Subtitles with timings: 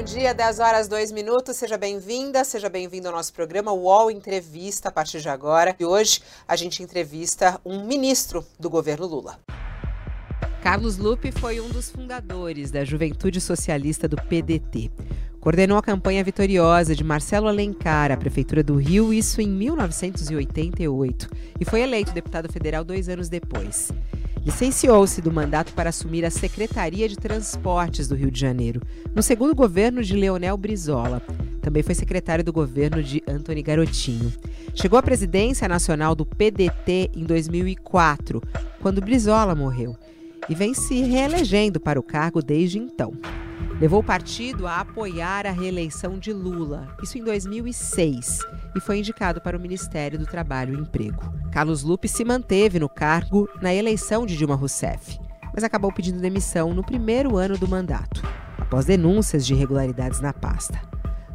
[0.00, 1.58] Bom dia, 10 horas 2 minutos.
[1.58, 5.76] Seja bem-vinda, seja bem-vindo ao nosso programa UOL Entrevista a partir de agora.
[5.78, 9.38] E hoje a gente entrevista um ministro do governo Lula.
[10.62, 14.90] Carlos Lupe foi um dos fundadores da Juventude Socialista do PDT.
[15.38, 21.28] Coordenou a campanha vitoriosa de Marcelo Alencar à Prefeitura do Rio, isso em 1988,
[21.60, 23.92] e foi eleito deputado federal dois anos depois.
[24.44, 28.80] Licenciou-se do mandato para assumir a Secretaria de Transportes do Rio de Janeiro,
[29.14, 31.20] no segundo governo de Leonel Brizola.
[31.60, 34.32] Também foi secretário do governo de Antony Garotinho.
[34.74, 38.42] Chegou à presidência nacional do PDT em 2004,
[38.80, 39.94] quando Brizola morreu,
[40.48, 43.12] e vem se reelegendo para o cargo desde então
[43.80, 48.40] levou o partido a apoiar a reeleição de Lula, isso em 2006,
[48.76, 51.32] e foi indicado para o Ministério do Trabalho e Emprego.
[51.50, 55.18] Carlos Lupe se manteve no cargo na eleição de Dilma Rousseff,
[55.54, 58.22] mas acabou pedindo demissão no primeiro ano do mandato,
[58.58, 60.78] após denúncias de irregularidades na pasta.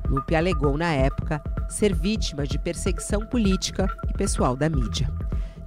[0.07, 5.11] Lupe alegou, na época, ser vítima de perseguição política e pessoal da mídia.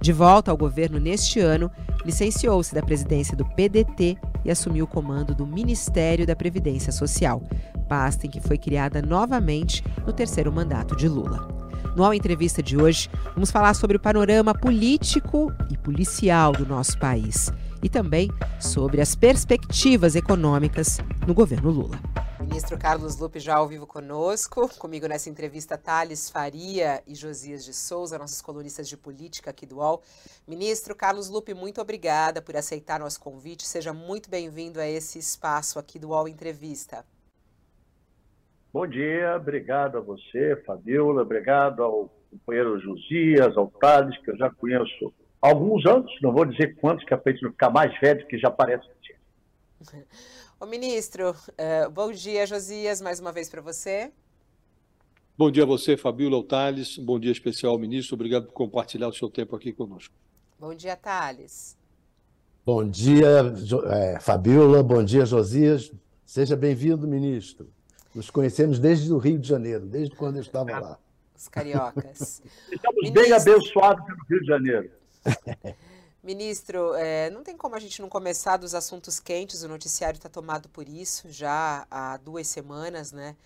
[0.01, 1.69] De volta ao governo neste ano,
[2.05, 7.43] licenciou-se da presidência do PDT e assumiu o comando do Ministério da Previdência Social,
[7.87, 11.47] pasta em que foi criada novamente no terceiro mandato de Lula.
[11.95, 16.97] No Ao Entrevista de hoje, vamos falar sobre o panorama político e policial do nosso
[16.97, 17.51] país
[17.83, 21.99] e também sobre as perspectivas econômicas no governo Lula.
[22.49, 24.67] Ministro Carlos Lupe já ao vivo conosco.
[24.79, 29.77] Comigo nessa entrevista, Thales Faria e Josias de Souza, nossos colunistas de política aqui do
[29.77, 30.01] UOL.
[30.47, 33.67] Ministro Carlos Lupe, muito obrigada por aceitar nosso convite.
[33.67, 37.05] Seja muito bem-vindo a esse espaço aqui do UOL Entrevista.
[38.73, 44.49] Bom dia, obrigado a você, Fabiola, obrigado ao companheiro Josias, ao Thales, que eu já
[44.49, 48.25] conheço há alguns anos, não vou dizer quantos, que é para não ficar mais velho,
[48.25, 49.19] que já parece que tinha.
[50.61, 54.11] Ô ministro, uh, bom dia, Josias, mais uma vez para você.
[55.37, 56.97] Bom dia a você, Fabíola Tales.
[56.97, 58.15] Um bom dia especial ao ministro.
[58.15, 60.13] Obrigado por compartilhar o seu tempo aqui conosco.
[60.59, 61.77] Bom dia, Thales.
[62.65, 63.53] Bom dia,
[63.85, 64.83] é, Fabíola.
[64.83, 65.93] Bom dia, Josias.
[66.25, 67.71] Seja bem-vindo, ministro.
[68.13, 70.99] Nos conhecemos desde o Rio de Janeiro, desde quando eu estava lá.
[71.37, 72.43] Os cariocas.
[72.69, 73.23] Estamos ministro...
[73.23, 74.91] bem abençoados pelo Rio de Janeiro.
[76.21, 80.27] Ministro, é, não tem como a gente não começar dos assuntos quentes, o noticiário está
[80.27, 83.37] tomado por isso já há duas semanas, né?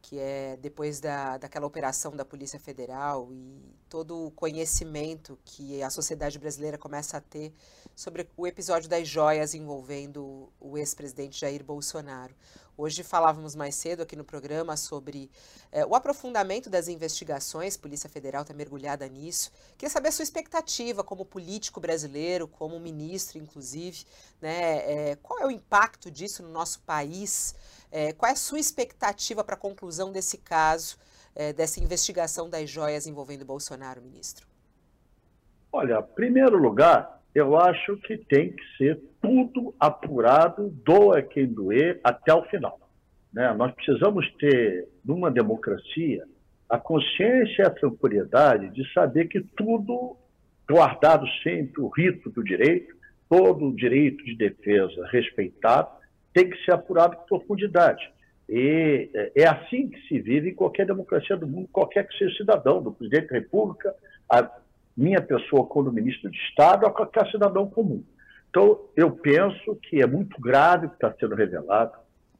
[0.00, 5.90] Que é depois da, daquela operação da Polícia Federal e todo o conhecimento que a
[5.90, 7.52] sociedade brasileira começa a ter
[7.96, 12.34] sobre o episódio das joias envolvendo o ex-presidente Jair Bolsonaro.
[12.76, 15.30] Hoje falávamos mais cedo aqui no programa sobre
[15.70, 19.52] é, o aprofundamento das investigações, Polícia Federal está mergulhada nisso.
[19.76, 24.04] Queria saber a sua expectativa como político brasileiro, como ministro, inclusive,
[24.40, 25.10] né?
[25.10, 27.54] É, qual é o impacto disso no nosso país?
[27.92, 30.96] É, qual é a sua expectativa para a conclusão desse caso,
[31.54, 34.46] dessa investigação das joias envolvendo Bolsonaro, ministro?
[35.72, 42.00] Olha, em primeiro lugar, eu acho que tem que ser tudo apurado, doa quem doer,
[42.02, 42.78] até o final.
[43.32, 43.52] Né?
[43.54, 46.24] Nós precisamos ter, numa democracia,
[46.68, 50.16] a consciência e a tranquilidade de saber que tudo,
[50.68, 52.94] guardado sempre o rito do direito,
[53.28, 55.88] todo o direito de defesa respeitado,
[56.32, 58.10] tem que ser apurado com profundidade.
[58.48, 62.36] E é, é assim que se vive em qualquer democracia do mundo, qualquer que seja
[62.36, 63.94] cidadão, do presidente da República,
[64.28, 64.42] a
[64.96, 68.02] minha pessoa como ministro de Estado a qualquer cidadão comum.
[68.48, 71.92] Então, eu penso que é muito grave o que está sendo revelado.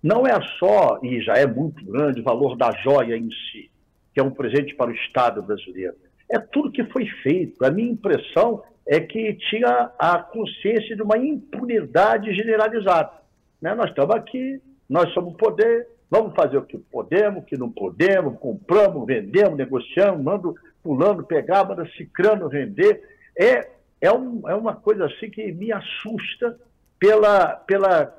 [0.02, 3.70] Não é só, e já é muito grande, o valor da joia em si,
[4.12, 5.94] que é um presente para o Estado brasileiro.
[6.28, 7.64] É tudo que foi feito.
[7.64, 13.12] A minha impressão é que tinha a consciência de uma impunidade generalizada.
[13.60, 13.74] Né?
[13.74, 18.38] Nós estamos aqui, nós somos poder, vamos fazer o que podemos, o que não podemos,
[18.38, 23.02] compramos, vendemos, negociamos, mando fulano pegar, manda cicrano vender.
[23.38, 23.70] É,
[24.00, 26.58] é, um, é uma coisa assim que me assusta
[26.98, 28.16] pela, pela.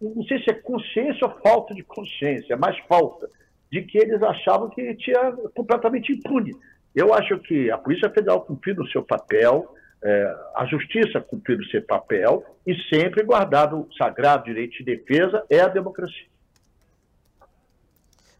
[0.00, 3.28] Não sei se é consciência ou falta de consciência, é mais falta,
[3.70, 6.54] de que eles achavam que tinha completamente impune.
[6.94, 11.66] Eu acho que a Polícia Federal cumprindo o seu papel, é, a Justiça cumprindo o
[11.66, 16.26] seu papel e sempre guardado o sagrado direito de defesa é a democracia.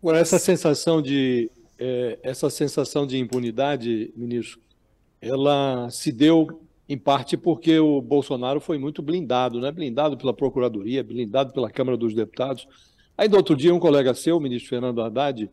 [0.02, 4.60] Agora, essa sensação de é, essa sensação de impunidade, ministro,
[5.20, 9.70] ela se deu em parte porque o Bolsonaro foi muito blindado, né?
[9.70, 12.66] blindado pela Procuradoria, blindado pela Câmara dos Deputados.
[13.28, 15.50] Do outro dia, um colega seu, o ministro Fernando Haddad,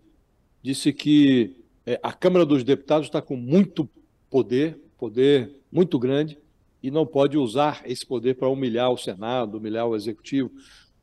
[0.62, 1.56] disse que
[1.86, 3.90] é, a Câmara dos Deputados está com muito
[4.30, 6.38] poder, poder muito grande,
[6.82, 10.52] e não pode usar esse poder para humilhar o Senado, humilhar o Executivo.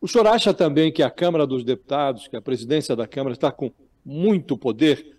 [0.00, 3.50] O senhor acha também que a Câmara dos Deputados, que a presidência da Câmara está
[3.50, 3.70] com
[4.10, 5.16] muito poder?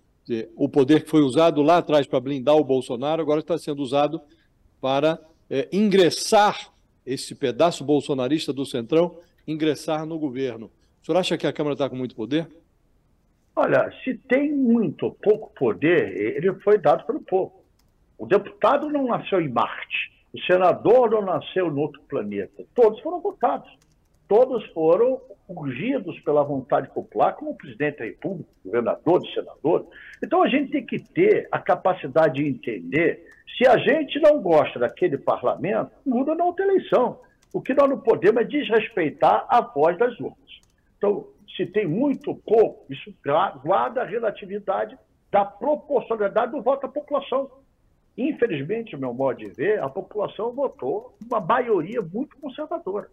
[0.55, 4.21] O poder que foi usado lá atrás para blindar o Bolsonaro agora está sendo usado
[4.79, 6.71] para é, ingressar
[7.05, 9.17] esse pedaço bolsonarista do Centrão,
[9.47, 10.69] ingressar no governo.
[11.01, 12.47] O senhor acha que a Câmara está com muito poder?
[13.55, 17.63] Olha, se tem muito ou pouco poder, ele foi dado pelo povo.
[18.17, 22.63] O deputado não nasceu em Marte, o senador não nasceu no outro planeta.
[22.75, 23.69] Todos foram votados.
[24.31, 29.87] Todos foram urgidos pela vontade popular, como presidente da República, governador, senador.
[30.23, 34.79] Então a gente tem que ter a capacidade de entender se a gente não gosta
[34.79, 37.19] daquele parlamento, muda na outra eleição.
[37.51, 40.61] O que nós não podemos é desrespeitar a voz das urnas.
[40.97, 43.13] Então, se tem muito ou pouco, isso
[43.61, 44.97] guarda a relatividade
[45.29, 47.51] da proporcionalidade do voto da população.
[48.17, 53.09] Infelizmente, no meu modo de ver, a população votou uma maioria muito conservadora.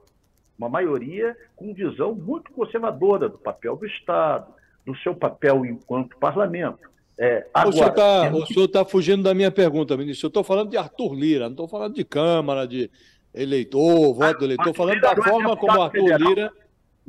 [0.58, 4.52] Uma maioria com visão muito conservadora do papel do Estado,
[4.84, 6.88] do seu papel enquanto parlamento.
[7.16, 10.26] É, agora, o senhor está tá fugindo da minha pergunta, ministro.
[10.26, 12.90] Eu estou falando de Arthur Lira, não estou falando de Câmara, de
[13.34, 14.68] eleitor, voto do eleitor.
[14.68, 16.28] Estou falando da é forma como Arthur federal.
[16.28, 16.52] Lira.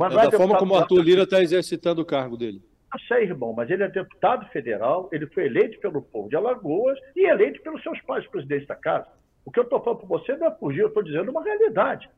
[0.01, 2.61] É da forma como Arthur Lira está exercitando o cargo dele.
[2.93, 6.97] Eu sei, irmão, mas ele é deputado federal, ele foi eleito pelo povo de Alagoas
[7.15, 9.07] e eleito pelos seus pais, presidente da casa.
[9.45, 12.09] O que eu estou falando para você não é fugir, eu estou dizendo uma realidade.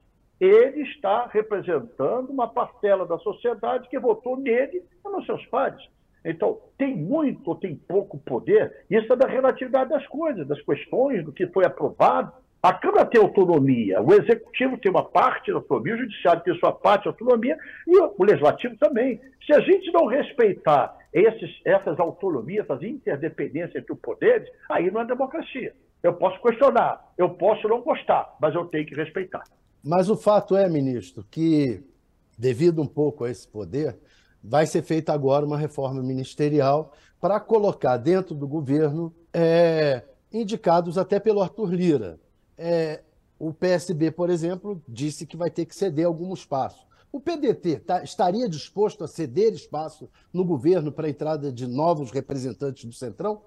[0.42, 5.76] Ele está representando uma parcela da sociedade que votou nele e nos seus pais.
[6.26, 11.24] Então, tem muito ou tem pouco poder, isso é da relatividade das coisas, das questões,
[11.24, 12.34] do que foi aprovado.
[12.62, 16.72] A Câmara tem autonomia, o Executivo tem uma parte da autonomia, o Judiciário tem sua
[16.72, 17.58] parte de autonomia
[17.88, 19.22] e o Legislativo também.
[19.46, 25.02] Se a gente não respeitar esses, essas autonomias, essas interdependências entre os poderes, aí não
[25.02, 25.74] é democracia.
[26.02, 29.44] Eu posso questionar, eu posso não gostar, mas eu tenho que respeitar.
[29.84, 31.84] Mas o fato é, ministro, que
[32.38, 33.98] devido um pouco a esse poder,
[34.44, 41.20] vai ser feita agora uma reforma ministerial para colocar dentro do governo é, indicados até
[41.20, 42.20] pelo Arthur Lira.
[42.58, 43.04] É,
[43.38, 46.86] o PSB, por exemplo, disse que vai ter que ceder algum espaço.
[47.12, 52.10] O PDT tá, estaria disposto a ceder espaço no governo para a entrada de novos
[52.12, 53.42] representantes do Centrão?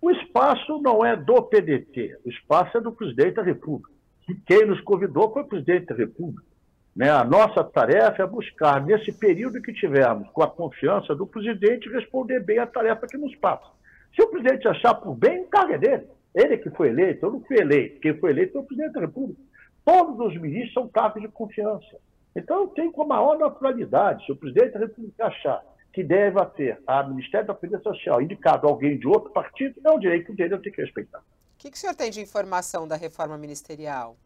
[0.00, 3.97] O espaço não é do PDT, o espaço é do presidente da República.
[4.46, 6.46] Quem nos convidou foi o presidente da República.
[6.94, 7.10] Né?
[7.10, 12.40] A nossa tarefa é buscar, nesse período que tivermos, com a confiança do presidente, responder
[12.40, 13.70] bem a tarefa que nos passa.
[14.14, 16.06] Se o presidente achar por bem, carga é dele.
[16.34, 18.00] Ele que foi eleito, eu não fui eleito.
[18.00, 19.40] Quem foi eleito foi o presidente da República.
[19.84, 21.96] Todos os ministros são cargos de confiança.
[22.34, 26.44] Então, eu tenho com a maior naturalidade, se o presidente da República achar que deve
[26.56, 30.54] ter a Ministério da Previdência Social indicado alguém de outro partido, é um direito dele,
[30.54, 31.20] eu tenho que respeitar.
[31.58, 34.16] O que, que o senhor tem de informação da reforma ministerial?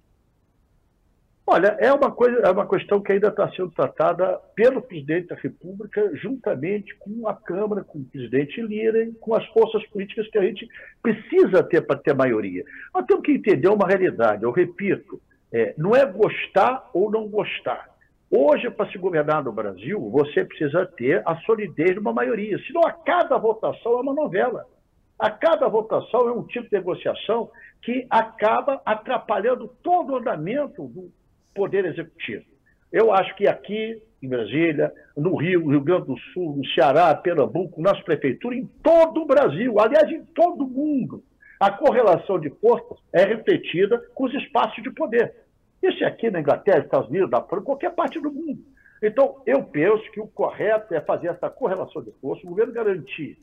[1.46, 5.34] Olha, é uma, coisa, é uma questão que ainda está sendo tratada pelo presidente da
[5.36, 10.36] República, juntamente com a Câmara, com o presidente Lira e com as forças políticas que
[10.36, 10.68] a gente
[11.02, 12.66] precisa ter para ter maioria.
[12.94, 15.18] Nós temos que entender uma realidade, eu repito,
[15.50, 17.88] é, não é gostar ou não gostar.
[18.30, 22.82] Hoje, para se governar no Brasil, você precisa ter a solidez de uma maioria, senão
[22.82, 24.66] a cada votação é uma novela.
[25.22, 27.48] A cada votação é um tipo de negociação
[27.80, 31.12] que acaba atrapalhando todo o andamento do,
[31.54, 32.44] Poder Executivo.
[32.90, 37.80] Eu acho que aqui, em Brasília, no Rio, Rio Grande do Sul, no Ceará, Pernambuco,
[37.80, 41.22] nas prefeituras, em todo o Brasil, aliás, em todo o mundo,
[41.60, 45.32] a correlação de forças é refletida com os espaços de poder.
[45.80, 48.60] Isso é aqui na Inglaterra, Estados Unidos, na França, qualquer parte do mundo.
[49.00, 53.38] Então, eu penso que o correto é fazer essa correlação de forças, o governo garantir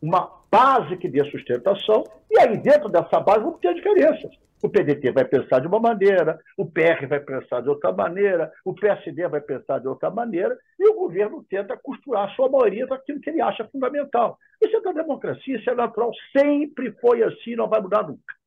[0.00, 4.30] uma base que dê sustentação, e aí dentro dessa base vamos ter diferenças.
[4.62, 8.74] O PDT vai pensar de uma maneira, o PR vai pensar de outra maneira, o
[8.74, 13.20] PSD vai pensar de outra maneira, e o governo tenta costurar a sua maioria daquilo
[13.20, 14.36] que ele acha fundamental.
[14.60, 18.38] Isso é da democracia, isso é natural, sempre foi assim, não vai mudar nunca.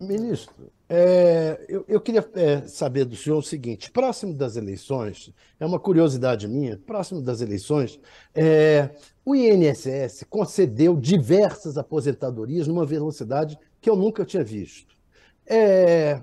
[0.00, 5.64] Ministro, é, eu, eu, queria é, saber do senhor o seguinte: próximo das eleições, é
[5.64, 8.00] uma curiosidade minha, próximo das eleições,
[8.34, 8.90] é,
[9.24, 14.96] o INSS concedeu diversas aposentadorias numa velocidade que eu nunca tinha visto.
[15.46, 16.20] É,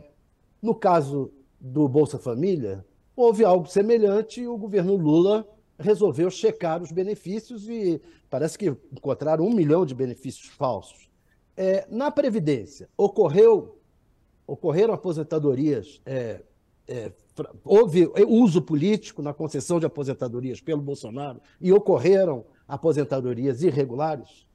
[0.62, 6.92] no caso do Bolsa Família, houve algo semelhante e o governo Lula resolveu checar os
[6.92, 11.10] benefícios e parece que encontraram um milhão de benefícios falsos.
[11.56, 13.80] É, na Previdência, ocorreu,
[14.46, 16.42] ocorreram aposentadorias, é,
[16.88, 17.12] é,
[17.64, 24.48] houve uso político na concessão de aposentadorias pelo Bolsonaro e ocorreram aposentadorias irregulares?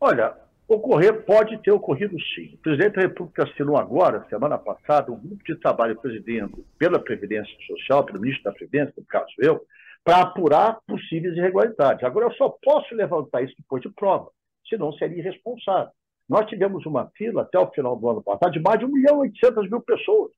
[0.00, 2.54] Olha, Ocorrer pode ter ocorrido sim.
[2.54, 7.54] O presidente da República assinou agora, semana passada, um grupo de trabalho presidido pela Previdência
[7.66, 9.60] Social, pelo ministro da Previdência, no caso eu,
[10.02, 12.02] para apurar possíveis irregularidades.
[12.02, 14.30] Agora, eu só posso levantar isso depois de prova,
[14.66, 15.92] senão seria irresponsável.
[16.26, 19.16] Nós tivemos uma fila até o final do ano passado de mais de 1 milhão
[19.16, 20.32] e 800 mil pessoas.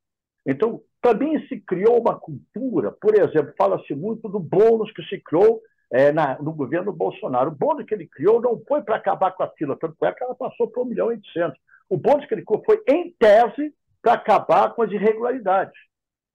[0.44, 5.60] Então, também se criou uma cultura, por exemplo, fala-se muito do bônus que se criou
[5.90, 7.50] é, na, no governo Bolsonaro.
[7.50, 10.22] O bônus que ele criou não foi para acabar com a fila, tanto é que
[10.22, 11.58] ela passou para 1 milhão e 800.
[11.88, 15.78] O bônus que ele criou foi, em tese, para acabar com as irregularidades.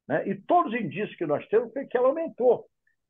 [0.08, 0.28] Né?
[0.28, 2.66] E todos os indícios que nós temos foi que ela aumentou.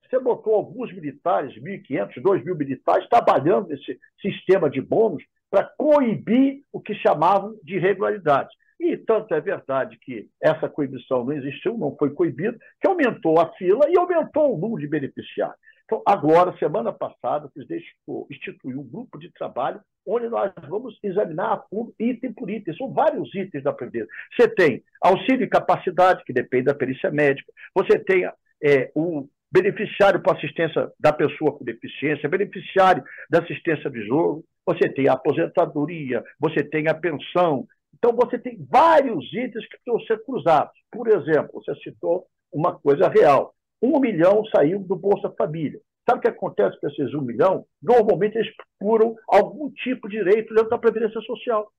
[0.09, 6.81] Você botou alguns militares, 1.500, 2.000 militares, trabalhando nesse sistema de bônus para coibir o
[6.81, 8.53] que chamavam de irregularidades.
[8.79, 13.51] E tanto é verdade que essa coibição não existiu, não foi coibida, que aumentou a
[13.53, 15.57] fila e aumentou o número de beneficiários.
[15.91, 17.93] Então, agora, semana passada, o presidente
[18.31, 22.73] instituiu um grupo de trabalho onde nós vamos examinar a fundo item por item.
[22.77, 24.07] São vários itens da Previdência.
[24.33, 27.51] Você tem auxílio e capacidade, que depende da perícia médica.
[27.75, 28.25] Você tem
[28.63, 34.45] é, o beneficiário para assistência da pessoa com deficiência, beneficiário da assistência de jogo.
[34.65, 37.67] Você tem a aposentadoria, você tem a pensão.
[37.93, 40.71] Então, você tem vários itens que precisam ser cruzados.
[40.89, 45.79] Por exemplo, você citou uma coisa real um milhão saiu do Bolsa Família.
[46.09, 47.65] Sabe o que acontece com esses um milhão?
[47.81, 51.71] Normalmente eles procuram algum tipo de direito dentro da Previdência Social.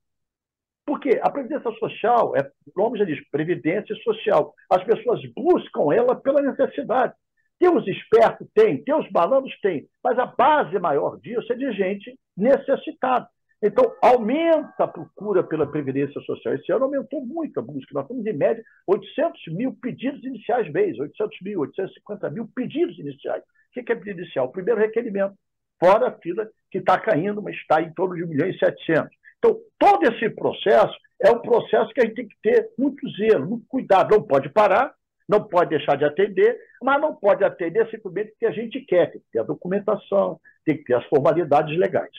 [0.84, 1.20] Por quê?
[1.22, 4.54] A Previdência Social, é, o nome já diz, Previdência Social.
[4.70, 7.14] As pessoas buscam ela pela necessidade.
[7.58, 8.48] Tem os espertos?
[8.54, 8.82] Tem.
[8.82, 9.56] Tem os malandros?
[9.60, 9.86] Tem.
[10.02, 13.28] Mas a base maior disso é de gente necessitada.
[13.62, 16.54] Então, aumenta a procura pela Previdência Social.
[16.54, 17.94] Esse ano aumentou muito a busca.
[17.94, 23.42] Nós temos, em média, 800 mil pedidos iniciais mês, 800 mil, 850 mil pedidos iniciais.
[23.42, 24.46] O que é pedido inicial?
[24.46, 25.34] O primeiro requerimento,
[25.78, 29.08] fora a fila que está caindo, mas está em torno de 1 milhão e 700.
[29.38, 33.46] Então, todo esse processo é um processo que a gente tem que ter muito zelo,
[33.46, 34.10] muito cuidado.
[34.10, 34.92] Não pode parar,
[35.28, 39.12] não pode deixar de atender, mas não pode atender simplesmente porque a gente quer.
[39.12, 42.10] Tem que ter a documentação, tem que ter as formalidades legais.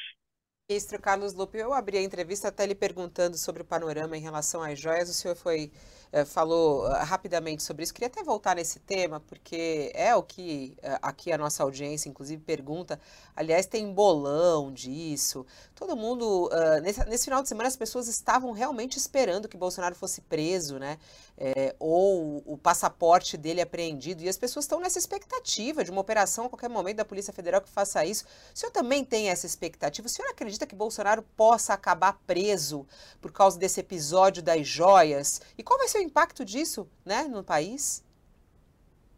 [0.70, 4.62] Ministro Carlos Lupe, eu abri a entrevista até lhe perguntando sobre o panorama em relação
[4.63, 5.10] às joias.
[5.10, 5.70] O senhor foi
[6.13, 7.91] eh, falou uh, rapidamente sobre isso.
[7.91, 12.39] Queria até voltar nesse tema, porque é o que uh, aqui a nossa audiência, inclusive,
[12.43, 13.00] pergunta.
[13.36, 15.43] Aliás, tem bolão disso.
[15.74, 16.51] Todo mundo.
[16.84, 21.00] Nesse, final de semana, as pessoas estavam realmente esperando que Bolsonaro fosse preso, né?
[21.35, 24.21] É, ou o passaporte dele apreendido.
[24.21, 27.59] E as pessoas estão nessa expectativa de uma operação a qualquer momento da Polícia Federal
[27.59, 28.23] que faça isso.
[28.53, 30.05] O senhor também tem essa expectativa?
[30.05, 32.85] O senhor acredita que Bolsonaro possa acabar preso
[33.19, 35.41] por causa desse episódio das joias?
[35.57, 38.03] E qual vai ser o impacto disso né, no país?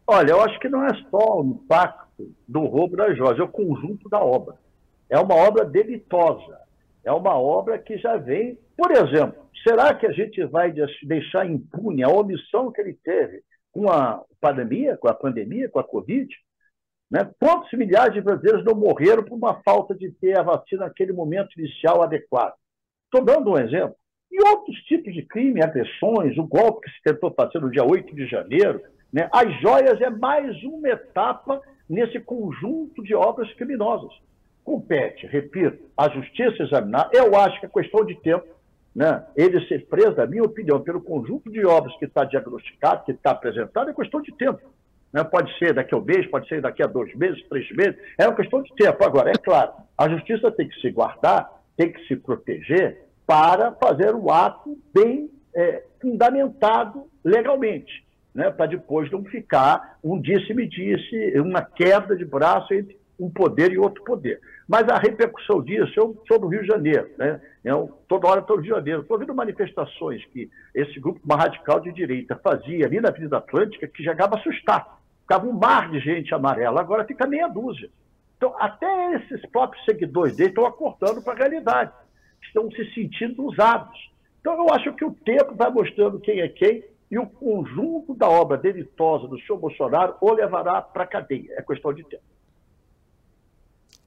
[0.06, 3.48] Olha, eu acho que não é só o impacto do roubo das joias, é o
[3.48, 4.56] conjunto da obra.
[5.08, 6.60] É uma obra delitosa.
[7.04, 8.58] É uma obra que já vem.
[8.76, 13.42] Por exemplo, será que a gente vai deixar impune a omissão que ele teve
[13.72, 16.28] com a pandemia, com a pandemia, com a Covid?
[17.10, 17.30] Né?
[17.40, 21.58] Quantos milhares de brasileiros não morreram por uma falta de ter a vacina naquele momento
[21.58, 22.54] inicial adequado?
[23.04, 23.96] Estou dando um exemplo.
[24.30, 28.14] E outros tipos de crime, agressões, o golpe que se tentou fazer no dia 8
[28.14, 28.82] de janeiro.
[29.12, 29.28] Né?
[29.32, 34.12] As joias é mais uma etapa nesse conjunto de obras criminosas.
[34.64, 37.08] Compete, repito, a justiça examinar.
[37.12, 38.44] Eu acho que é questão de tempo
[38.96, 39.22] né?
[39.36, 43.32] ele ser preso, na minha opinião, pelo conjunto de obras que está diagnosticado, que está
[43.32, 44.62] apresentado, é questão de tempo.
[45.12, 45.22] Né?
[45.22, 48.26] Pode ser daqui a um mês, pode ser daqui a dois meses, três meses, é
[48.26, 49.04] uma questão de tempo.
[49.04, 54.14] Agora, é claro, a justiça tem que se guardar, tem que se proteger, para fazer
[54.14, 58.02] o ato bem é, fundamentado legalmente,
[58.34, 58.50] né?
[58.50, 64.02] para depois não ficar um disse-me-disse, uma quebra de braço entre um poder e outro
[64.04, 64.40] poder.
[64.68, 67.40] Mas a repercussão disso, eu sou do Rio de Janeiro, né?
[67.66, 71.92] Eu, toda hora Rio de Janeiro, estou vendo manifestações que esse grupo mais radical de
[71.92, 75.00] direita fazia ali na Avenida Atlântica que chegava a assustar.
[75.22, 77.90] Ficava um mar de gente amarela, agora fica meia dúzia.
[78.36, 81.92] Então, até esses próprios seguidores dele estão acordando para a realidade
[82.46, 84.10] estão se sentindo usados.
[84.40, 88.28] Então, eu acho que o tempo vai mostrando quem é quem e o conjunto da
[88.28, 91.54] obra delitosa do senhor Bolsonaro o levará para a cadeia.
[91.56, 92.22] É questão de tempo.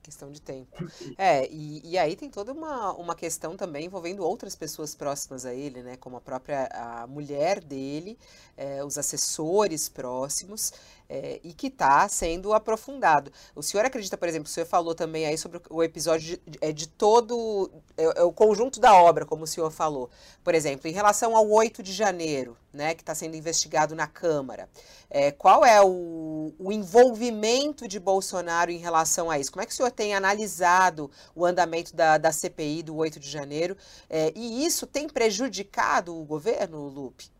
[0.10, 0.76] Questão de tempo.
[1.20, 5.54] É, e, e, aí tem toda uma, uma questão também envolvendo outras pessoas próximas a
[5.54, 5.98] ele, né?
[5.98, 8.18] Como a própria a mulher dele,
[8.58, 10.74] é, os assessores próximos
[11.10, 13.32] é, e que está sendo aprofundado.
[13.56, 16.72] O senhor acredita, por exemplo, o senhor falou também aí sobre o episódio de, é,
[16.72, 20.10] de todo é, é, o conjunto da obra, como o senhor falou.
[20.44, 24.70] Por exemplo, em relação ao 8 de janeiro, né, que está sendo investigado na Câmara,
[25.10, 29.52] é, qual é o, o, envolvimento de Bolsonaro em relação a isso?
[29.52, 33.30] Como é que o senhor tem analisado o andamento da, da CPI do 8 de
[33.30, 33.76] janeiro,
[34.08, 37.32] é, e isso tem prejudicado o governo, Lupe?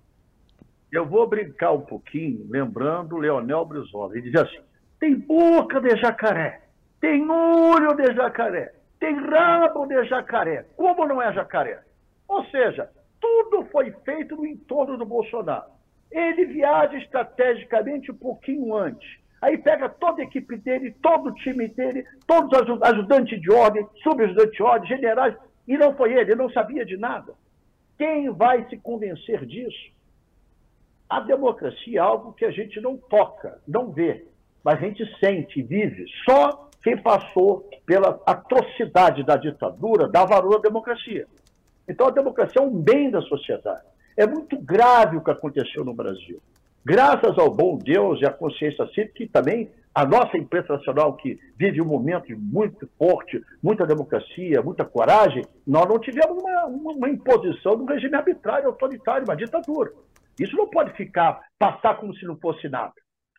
[0.92, 4.14] Eu vou brincar um pouquinho, lembrando Leonel Brizola.
[4.14, 4.60] Ele dizia assim:
[5.00, 6.62] tem boca de jacaré,
[7.00, 10.66] tem olho de jacaré, tem rabo de jacaré.
[10.76, 11.82] Como não é jacaré?
[12.28, 15.72] Ou seja, tudo foi feito no entorno do Bolsonaro.
[16.12, 19.20] Ele viaja estrategicamente um pouquinho antes.
[19.42, 23.88] Aí pega toda a equipe dele, todo o time dele, todos os ajudantes de ordem,
[24.04, 25.36] subajudantes de ordem, generais,
[25.68, 27.34] e não foi ele, ele não sabia de nada.
[27.98, 29.92] Quem vai se convencer disso?
[31.10, 34.28] A democracia é algo que a gente não toca, não vê,
[34.64, 36.06] mas a gente sente, vive.
[36.30, 41.26] Só quem passou pela atrocidade da ditadura dá valor à democracia.
[41.88, 43.82] Então a democracia é um bem da sociedade.
[44.16, 46.40] É muito grave o que aconteceu no Brasil.
[46.86, 51.40] Graças ao bom Deus e à consciência cívica, e também a nossa imprensa nacional, que
[51.58, 57.10] vive um momento muito forte, muita democracia, muita coragem, nós não tivemos uma, uma, uma
[57.10, 59.92] imposição de um regime arbitrário, autoritário, uma ditadura.
[60.40, 62.94] Isso não pode ficar, passar como se não fosse nada.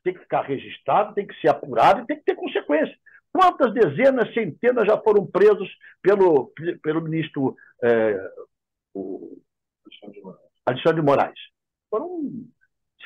[0.04, 2.96] Tem que ficar registrado, tem que ser apurado e tem que ter consequência.
[3.32, 5.68] Quantas dezenas, centenas já foram presos
[6.02, 6.52] pelo,
[6.82, 8.18] pelo ministro é,
[8.94, 9.38] o,
[10.66, 11.38] Alexandre de Moraes?
[11.88, 12.22] Foram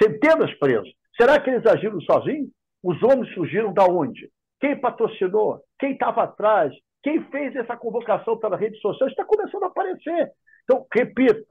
[0.03, 0.93] centenas presos.
[1.17, 2.51] Será que eles agiram sozinhos?
[2.83, 4.31] Os homens surgiram da onde?
[4.61, 5.63] Quem patrocinou?
[5.79, 6.73] Quem estava atrás?
[7.03, 9.09] Quem fez essa convocação pela rede social?
[9.09, 10.33] Está começando a aparecer.
[10.65, 11.45] Então, repito,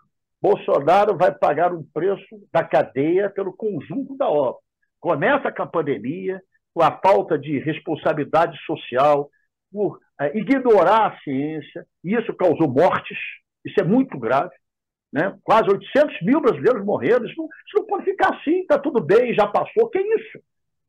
[0.44, 4.60] Bolsonaro vai pagar um preço da cadeia pelo conjunto da obra.
[5.00, 6.42] Começa com a pandemia,
[6.74, 9.30] com a falta de responsabilidade social,
[9.72, 13.18] por é, ignorar a ciência, e isso causou mortes,
[13.64, 14.54] isso é muito grave.
[15.14, 15.34] Né?
[15.46, 17.26] Quase 800 mil brasileiros morreram.
[17.26, 19.90] Isso não, isso não pode ficar assim, está tudo bem, já passou.
[19.90, 20.40] Que isso?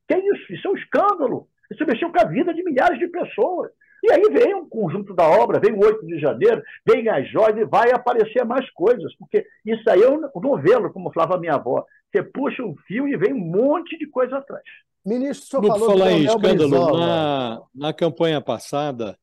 [0.09, 0.53] Que isso?
[0.53, 1.47] Isso é um escândalo.
[1.71, 3.71] Isso mexeu com a vida de milhares de pessoas.
[4.05, 7.57] E aí vem um conjunto da obra, vem o 8 de janeiro, vem as joias
[7.57, 11.83] e vai aparecer mais coisas, porque isso aí é um novelo, como falava minha avó.
[12.13, 14.63] Você puxa um fio e vem um monte de coisa atrás.
[15.07, 19.19] Ministro, o senhor falou falar em escândalo, na, na campanha passada,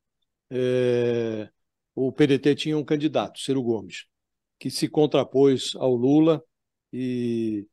[0.49, 1.47] é,
[1.93, 4.07] o PDT tinha um candidato, Ciro Gomes,
[4.59, 6.43] que se contrapôs ao Lula
[6.91, 7.67] e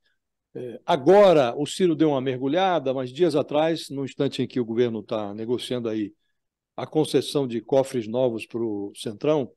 [0.54, 4.64] é, agora o Ciro deu uma mergulhada, mas dias atrás, no instante em que o
[4.64, 6.12] governo está negociando aí
[6.78, 9.50] a concessão de cofres novos para o Centrão,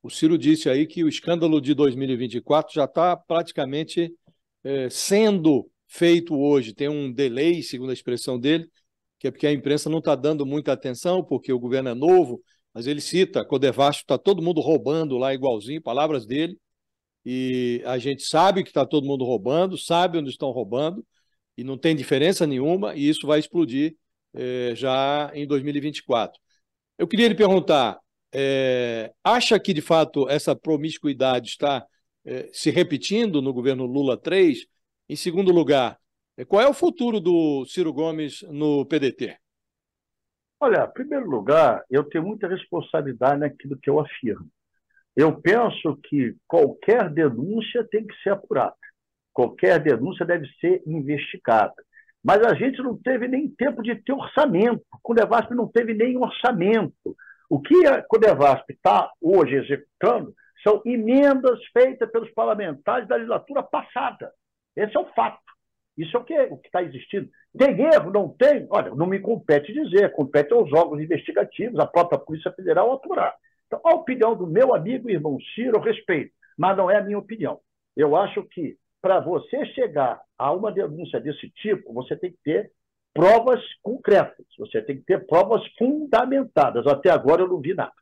[0.00, 4.14] o Ciro disse aí que o escândalo de 2024 já está praticamente
[4.62, 6.72] é, sendo feito hoje.
[6.72, 8.70] Tem um delay, segundo a expressão dele,
[9.18, 12.40] que é porque a imprensa não está dando muita atenção, porque o governo é novo,
[12.72, 16.56] mas ele cita, Codevasto está todo mundo roubando lá igualzinho, palavras dele,
[17.24, 21.04] e a gente sabe que está todo mundo roubando, sabe onde estão roubando,
[21.56, 23.96] e não tem diferença nenhuma, e isso vai explodir
[24.32, 26.40] é, já em 2024.
[26.98, 28.00] Eu queria lhe perguntar,
[28.34, 31.86] é, acha que de fato essa promiscuidade está
[32.24, 34.66] é, se repetindo no governo Lula 3?
[35.08, 35.96] Em segundo lugar,
[36.36, 39.38] é, qual é o futuro do Ciro Gomes no PDT?
[40.60, 44.48] Olha, em primeiro lugar, eu tenho muita responsabilidade naquilo que eu afirmo.
[45.14, 48.74] Eu penso que qualquer denúncia tem que ser apurada.
[49.32, 51.74] Qualquer denúncia deve ser investigada.
[52.24, 54.82] Mas a gente não teve nem tempo de ter orçamento.
[54.92, 57.16] O Codevasp não teve nem orçamento.
[57.48, 64.32] O que a Codevasp está hoje executando são emendas feitas pelos parlamentares da legislatura passada.
[64.76, 65.40] Esse é o fato.
[65.96, 67.28] Isso é o que é, está existindo.
[67.56, 68.12] Tem erro?
[68.12, 68.66] Não tem?
[68.70, 73.34] Olha, não me compete dizer, compete aos órgãos investigativos, a própria Polícia Federal apurar.
[73.66, 77.02] Então, a opinião do meu amigo e irmão Ciro, eu respeito, mas não é a
[77.02, 77.60] minha opinião.
[77.96, 82.72] Eu acho que para você chegar a uma denúncia desse tipo, você tem que ter
[83.14, 86.86] provas concretas, você tem que ter provas fundamentadas.
[86.86, 87.92] Até agora eu não vi nada.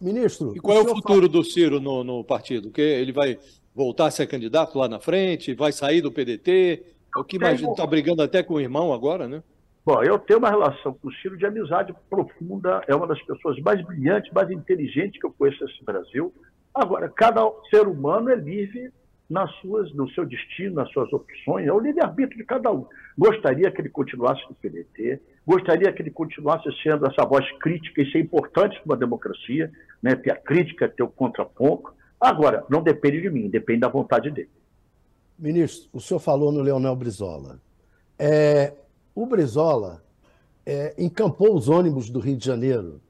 [0.00, 0.56] Ministro.
[0.56, 1.28] E qual é o futuro fala...
[1.28, 2.70] do Ciro no, no partido?
[2.70, 3.38] Que ele vai
[3.74, 5.54] voltar a ser candidato lá na frente?
[5.54, 6.82] Vai sair do PDT?
[7.16, 9.42] O que imagina, está brigando até com o irmão agora, né?
[9.84, 13.58] Bom, eu tenho uma relação com o Ciro de amizade profunda, é uma das pessoas
[13.60, 16.32] mais brilhantes, mais inteligentes que eu conheço nesse Brasil.
[16.72, 18.92] Agora, cada ser humano é livre
[19.30, 22.84] nas suas, no seu destino, nas suas opções, é o livre-arbítrio de cada um.
[23.16, 28.16] Gostaria que ele continuasse no PDT, gostaria que ele continuasse sendo essa voz crítica, isso
[28.16, 29.70] é importante para uma democracia,
[30.02, 30.16] né?
[30.16, 31.92] ter a crítica, ter o contraponto.
[32.20, 34.50] Agora, não depende de mim, depende da vontade dele.
[35.38, 37.60] Ministro, o senhor falou no Leonel Brizola.
[38.18, 38.74] É,
[39.14, 40.02] o Brizola
[40.66, 43.00] é, encampou os ônibus do Rio de Janeiro,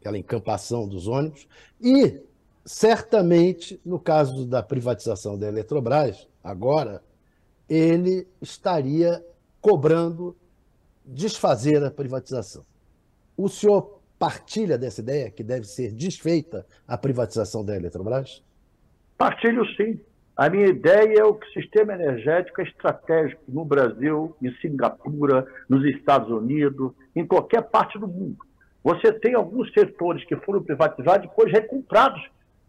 [0.00, 1.46] aquela encampação dos ônibus,
[1.80, 2.20] e
[2.64, 7.02] certamente, no caso da privatização da Eletrobras, agora,
[7.68, 9.24] ele estaria
[9.60, 10.36] cobrando
[11.04, 12.64] desfazer a privatização.
[13.36, 18.42] O senhor partilha dessa ideia que deve ser desfeita a privatização da Eletrobras?
[19.18, 19.98] Partilho sim.
[20.36, 25.46] A minha ideia é o que o sistema energético é estratégico no Brasil, em Singapura,
[25.68, 28.38] nos Estados Unidos, em qualquer parte do mundo.
[28.82, 32.22] Você tem alguns setores que foram privatizados e depois recomprados,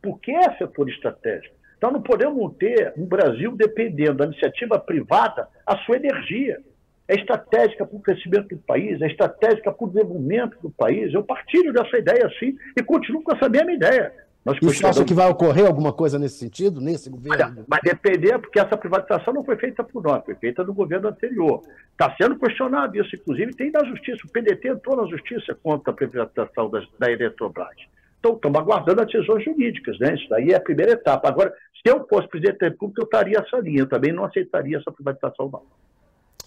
[0.03, 1.55] porque é setor estratégico.
[1.77, 6.59] Então não podemos ter um Brasil dependendo da iniciativa privada a sua energia.
[7.07, 11.13] É estratégica para o crescimento do país, é estratégica para o desenvolvimento do país.
[11.13, 14.13] Eu partilho dessa ideia sim e continuo com essa mesma ideia.
[14.45, 17.63] Nós e você acha que vai ocorrer alguma coisa nesse sentido, nesse governo?
[17.67, 21.61] Vai depender, porque essa privatização não foi feita por nós, foi feita no governo anterior.
[21.91, 24.19] Está sendo questionado isso, inclusive tem na justiça.
[24.25, 27.75] O PDT entrou na justiça contra a privatização da, da Eletrobras.
[28.23, 30.15] Então, estamos aguardando as decisões jurídicas, né?
[30.15, 31.27] Isso daí é a primeira etapa.
[31.27, 33.79] Agora, se eu fosse presidente da República, eu estaria essa linha.
[33.81, 35.63] Eu também não aceitaria essa privatização, não.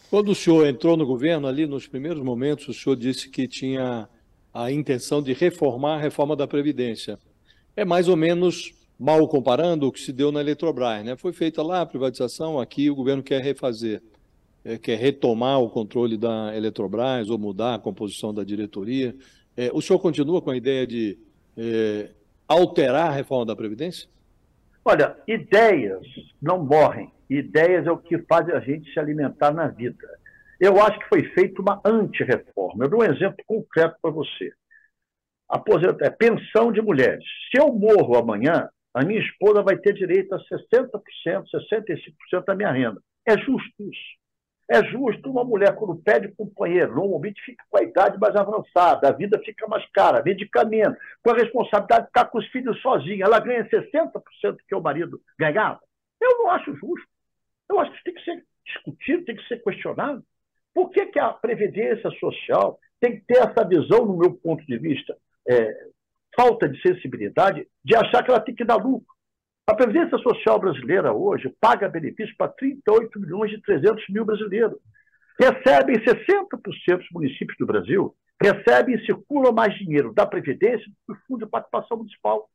[0.09, 4.09] Quando o senhor entrou no governo, ali nos primeiros momentos, o senhor disse que tinha
[4.55, 7.19] a intenção de reformar a reforma da Previdência
[7.77, 11.05] é mais ou menos mal comparando o que se deu na Eletrobras.
[11.05, 11.15] Né?
[11.15, 14.03] Foi feita lá a privatização, aqui o governo quer refazer,
[14.65, 19.15] é, quer retomar o controle da Eletrobras ou mudar a composição da diretoria.
[19.55, 21.19] É, o senhor continua com a ideia de
[21.57, 22.11] é,
[22.47, 24.09] alterar a reforma da Previdência?
[24.85, 26.07] Olha, ideias
[26.41, 27.11] não morrem.
[27.29, 30.07] Ideias é o que faz a gente se alimentar na vida.
[30.61, 32.85] Eu acho que foi feita uma anti-reforma.
[32.85, 34.53] Eu dou um exemplo concreto para você
[35.49, 37.25] aposenta, é, pensão de mulheres.
[37.51, 42.73] Se eu morro amanhã, a minha esposa vai ter direito a 60%, 65% da minha
[42.73, 43.01] renda.
[43.27, 44.17] É justo isso.
[44.69, 49.13] É justo uma mulher, quando pede companheiro, normalmente fica com a idade mais avançada, a
[49.13, 53.39] vida fica mais cara, medicamento, com a responsabilidade de ficar com os filhos sozinha, ela
[53.39, 55.81] ganha 60% do que o marido ganhava.
[56.21, 57.07] Eu não acho justo.
[57.69, 60.25] Eu acho que isso tem que ser discutido, tem que ser questionado.
[60.75, 64.79] Por que, que a Previdência Social tem que ter essa visão, no meu ponto de
[64.79, 65.17] vista,
[65.49, 65.87] é,
[66.37, 69.16] falta de sensibilidade de achar que ela tem que dar lucro.
[69.67, 74.79] A Previdência Social brasileira hoje paga benefícios para 38 milhões e 300 mil brasileiros.
[75.41, 81.21] Recebem 60% dos municípios do Brasil, recebem e circulam mais dinheiro da Previdência do que
[81.21, 82.49] do Fundo de Participação Municipal.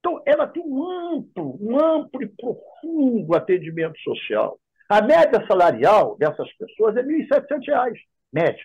[0.00, 4.58] Então, ela tem um amplo, um amplo e profundo atendimento social.
[4.88, 7.94] A média salarial dessas pessoas é R$ 1.700,
[8.32, 8.64] média.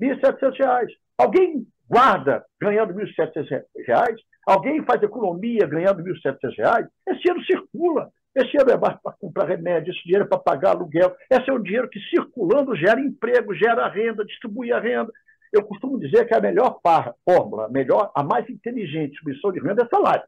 [0.00, 0.88] R$ 1.700.
[1.18, 8.10] Alguém guarda ganhando R$ 1.700, alguém faz economia ganhando R$ 1.700, esse dinheiro circula.
[8.34, 11.14] Esse dinheiro é para comprar remédio, esse dinheiro é para pagar aluguel.
[11.30, 15.12] Esse é o dinheiro que, circulando, gera emprego, gera renda, distribui a renda.
[15.52, 16.78] Eu costumo dizer que a melhor
[17.24, 20.24] fórmula, a melhor, a mais inteligente distribuição de renda é salário.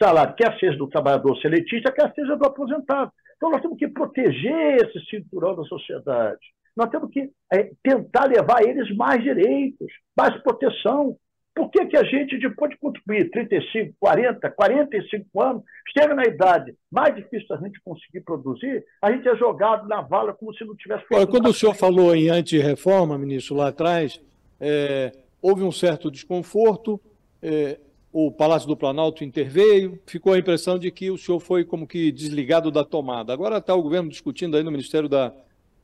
[0.00, 3.10] Salário, quer seja do trabalhador seletista, quer seja do aposentado.
[3.36, 6.40] Então, nós temos que proteger esse cinturão da sociedade.
[6.76, 11.16] Nós temos que é, tentar levar a eles mais direitos, mais proteção.
[11.54, 15.62] Por que, que a gente, depois de contribuir 35, 40, 45 anos,
[15.96, 20.32] chega na idade mais difícil da gente conseguir produzir, a gente é jogado na vala
[20.32, 24.20] como se não tivesse feito Quando o senhor falou em anti-reforma, ministro, lá atrás,
[24.60, 27.00] é, houve um certo desconforto,
[27.42, 27.78] é,
[28.12, 32.10] o Palácio do Planalto interveio, ficou a impressão de que o senhor foi como que
[32.12, 33.32] desligado da tomada.
[33.32, 35.32] Agora está o governo discutindo aí no Ministério da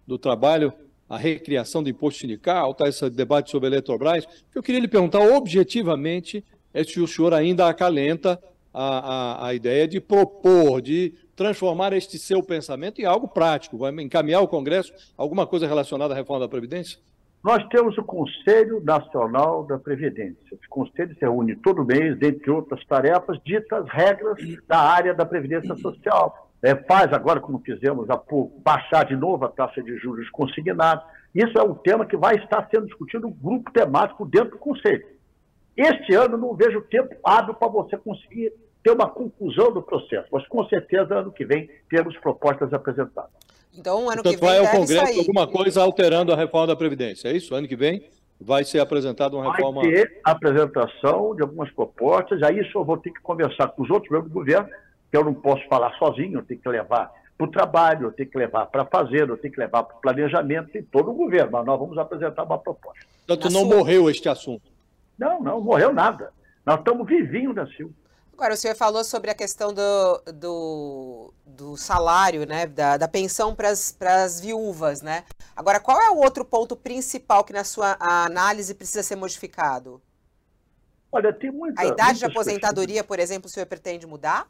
[0.06, 0.72] do Trabalho,
[1.08, 4.26] a recriação do imposto sindical, está esse debate sobre a Eletrobras.
[4.54, 6.44] Eu queria lhe perguntar objetivamente
[6.76, 8.38] é se o senhor ainda acalenta
[8.72, 13.90] a, a, a ideia de propor, de transformar este seu pensamento em algo prático, vai
[13.92, 16.98] encaminhar ao Congresso alguma coisa relacionada à reforma da Previdência?
[17.42, 20.36] Nós temos o Conselho Nacional da Previdência.
[20.52, 25.74] Esse conselho se reúne todo mês, dentre outras tarefas, ditas regras da área da Previdência
[25.76, 30.28] Social é, faz agora, como fizemos há pouco, baixar de novo a taxa de juros
[30.30, 31.04] consignados.
[31.32, 35.06] Isso é um tema que vai estar sendo discutido no grupo temático dentro do Conselho.
[35.76, 38.52] Este ano não vejo tempo hábil para você conseguir
[38.82, 43.30] ter uma conclusão do processo, mas com certeza ano que vem temos propostas apresentadas.
[43.78, 45.18] Então, ano que vem vai ao Congresso sair.
[45.20, 47.54] alguma coisa alterando a reforma da Previdência, é isso?
[47.54, 48.08] Ano que vem
[48.40, 49.82] vai ser apresentada uma reforma...
[49.82, 53.90] Vai ter apresentação de algumas propostas, aí isso eu vou ter que conversar com os
[53.90, 54.68] outros membros do governo,
[55.10, 58.30] que eu não posso falar sozinho, eu tenho que levar para o trabalho, eu tenho
[58.30, 61.52] que levar para fazer, eu tenho que levar para o planejamento, tem todo o governo,
[61.52, 63.06] mas nós vamos apresentar uma proposta.
[63.26, 63.76] Portanto, não sua...
[63.76, 64.70] morreu este assunto?
[65.18, 66.32] Não, não morreu nada.
[66.64, 67.94] Nós estamos vivinhos da Silva.
[68.32, 73.54] Agora, o senhor falou sobre a questão do, do, do salário, né, da, da pensão
[73.54, 75.24] para as viúvas, né?
[75.54, 80.02] Agora, qual é o outro ponto principal que na sua análise precisa ser modificado?
[81.10, 81.80] Olha, tem muita...
[81.80, 83.06] A idade de aposentadoria, questões.
[83.06, 84.46] por exemplo, o senhor pretende mudar?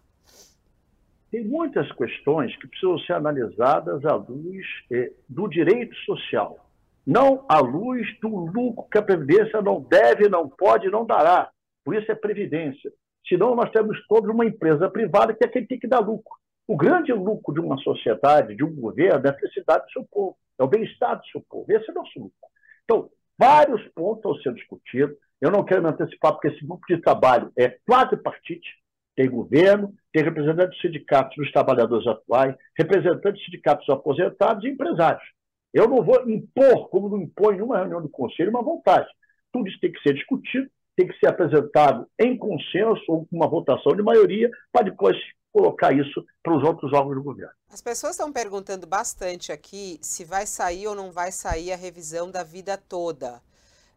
[1.36, 6.58] Tem muitas questões que precisam ser analisadas à luz eh, do direito social.
[7.06, 11.50] não à luz do lucro que a Previdência não deve, não pode, não dará.
[11.84, 12.90] Por isso é Previdência.
[13.28, 16.34] Senão nós temos todos uma empresa privada que é quem tem que dar lucro.
[16.66, 20.38] O grande lucro de uma sociedade, de um governo, é a felicidade do seu povo,
[20.58, 21.66] é o bem-estar do seu povo.
[21.68, 22.48] Esse é o nosso lucro.
[22.84, 25.16] Então, vários pontos estão sendo discutidos.
[25.38, 28.85] Eu não quero me antecipar, porque esse grupo de trabalho é quase partite.
[29.16, 35.24] Tem governo, tem representantes dos sindicatos dos trabalhadores atuais, representantes dos sindicatos aposentados e empresários.
[35.72, 39.08] Eu não vou impor, como não impõe em uma reunião do conselho, uma vontade.
[39.52, 43.48] Tudo isso tem que ser discutido, tem que ser apresentado em consenso ou com uma
[43.48, 45.16] votação de maioria, para depois
[45.52, 47.52] colocar isso para os outros órgãos do governo.
[47.70, 52.30] As pessoas estão perguntando bastante aqui se vai sair ou não vai sair a revisão
[52.30, 53.40] da vida toda,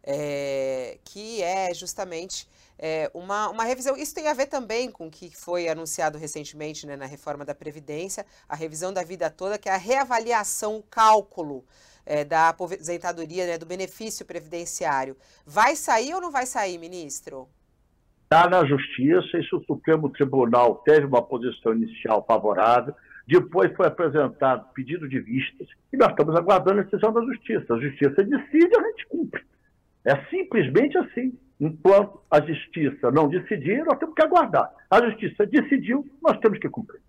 [0.01, 2.47] é, que é justamente
[2.79, 3.97] é, uma, uma revisão.
[3.97, 7.53] Isso tem a ver também com o que foi anunciado recentemente né, na reforma da
[7.53, 11.65] Previdência, a revisão da vida toda, que é a reavaliação, o cálculo
[12.05, 15.17] é, da aposentadoria, né, do benefício previdenciário.
[15.45, 17.49] Vai sair ou não vai sair, ministro?
[18.23, 22.95] Está na Justiça, isso o Supremo Tribunal teve uma posição inicial favorável,
[23.27, 27.73] depois foi apresentado pedido de vistas, e nós estamos aguardando a decisão da Justiça.
[27.73, 29.43] A Justiça decide, a gente cumpre.
[30.05, 31.37] É simplesmente assim.
[31.59, 34.71] Enquanto a Justiça não decidir, nós temos que aguardar.
[34.89, 37.01] A Justiça decidiu, nós temos que cumprir.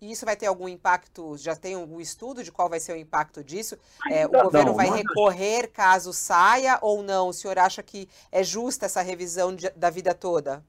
[0.00, 1.36] E isso vai ter algum impacto?
[1.36, 3.78] Já tem algum estudo de qual vai ser o impacto disso?
[4.10, 7.28] É, o governo não, vai recorrer caso saia ou não?
[7.28, 10.60] O senhor acha que é justa essa revisão de, da vida toda?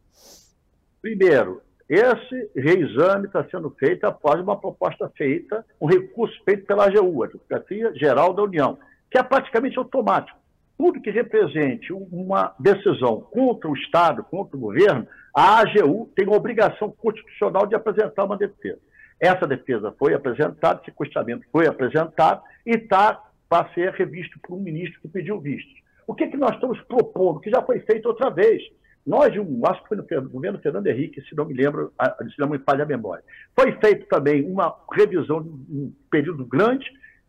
[1.01, 7.23] Primeiro, esse reexame está sendo feito após uma proposta feita, um recurso feito pela AGU,
[7.23, 8.77] a Advocacia Geral da União,
[9.09, 10.37] que é praticamente automático.
[10.83, 16.35] Tudo que represente uma decisão contra o Estado, contra o governo, a AGU tem a
[16.35, 18.81] obrigação constitucional de apresentar uma defesa.
[19.17, 23.17] Essa defesa foi apresentada, esse questionamento foi apresentado e está
[23.47, 25.71] para ser revisto por um ministro que pediu visto.
[26.05, 28.61] O que, que nós estamos propondo, que já foi feito outra vez?
[29.07, 29.31] Nós,
[29.65, 31.93] acho que foi no governo Fernando Henrique, se não me lembro,
[32.29, 33.23] se não me falha a memória.
[33.57, 36.85] Foi feito também uma revisão um período grande.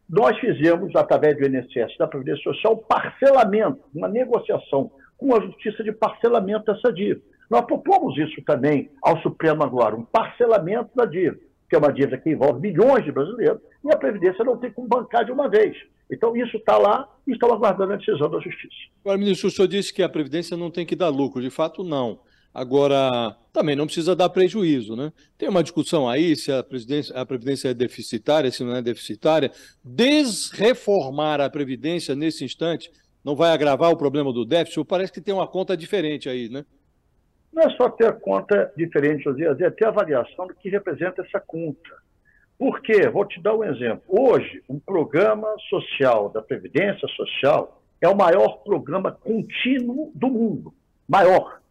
[0.09, 5.93] Nós fizemos, através do INSS, da Previdência Social, parcelamento, uma negociação com a Justiça de
[5.93, 7.23] parcelamento dessa dívida.
[7.51, 12.19] Nós propomos isso também ao Supremo agora, um parcelamento da dívida que é uma dívida
[12.19, 15.77] que envolve milhões de brasileiros, e a Previdência não tem como bancar de uma vez.
[16.11, 18.75] Então, isso está lá e estão aguardando a decisão da Justiça.
[19.05, 21.43] Agora, ministro, o senhor disse que a Previdência não tem que dar lucro.
[21.43, 22.21] De fato, não.
[22.55, 25.13] Agora, também não precisa dar prejuízo, né?
[25.37, 29.51] Tem uma discussão aí se a, a Previdência é deficitária, se não é deficitária.
[29.83, 32.93] Desreformar a Previdência nesse instante
[33.25, 34.85] não vai agravar o problema do déficit?
[34.85, 36.65] Parece que tem uma conta diferente aí, né?
[37.53, 41.23] Não é só ter a conta diferente, José, é ter a avaliação do que representa
[41.23, 41.91] essa conta.
[42.57, 43.09] Por quê?
[43.09, 44.03] Vou te dar um exemplo.
[44.07, 50.75] Hoje, um programa social da Previdência Social é o maior programa contínuo do mundo.
[51.09, 51.64] Maior.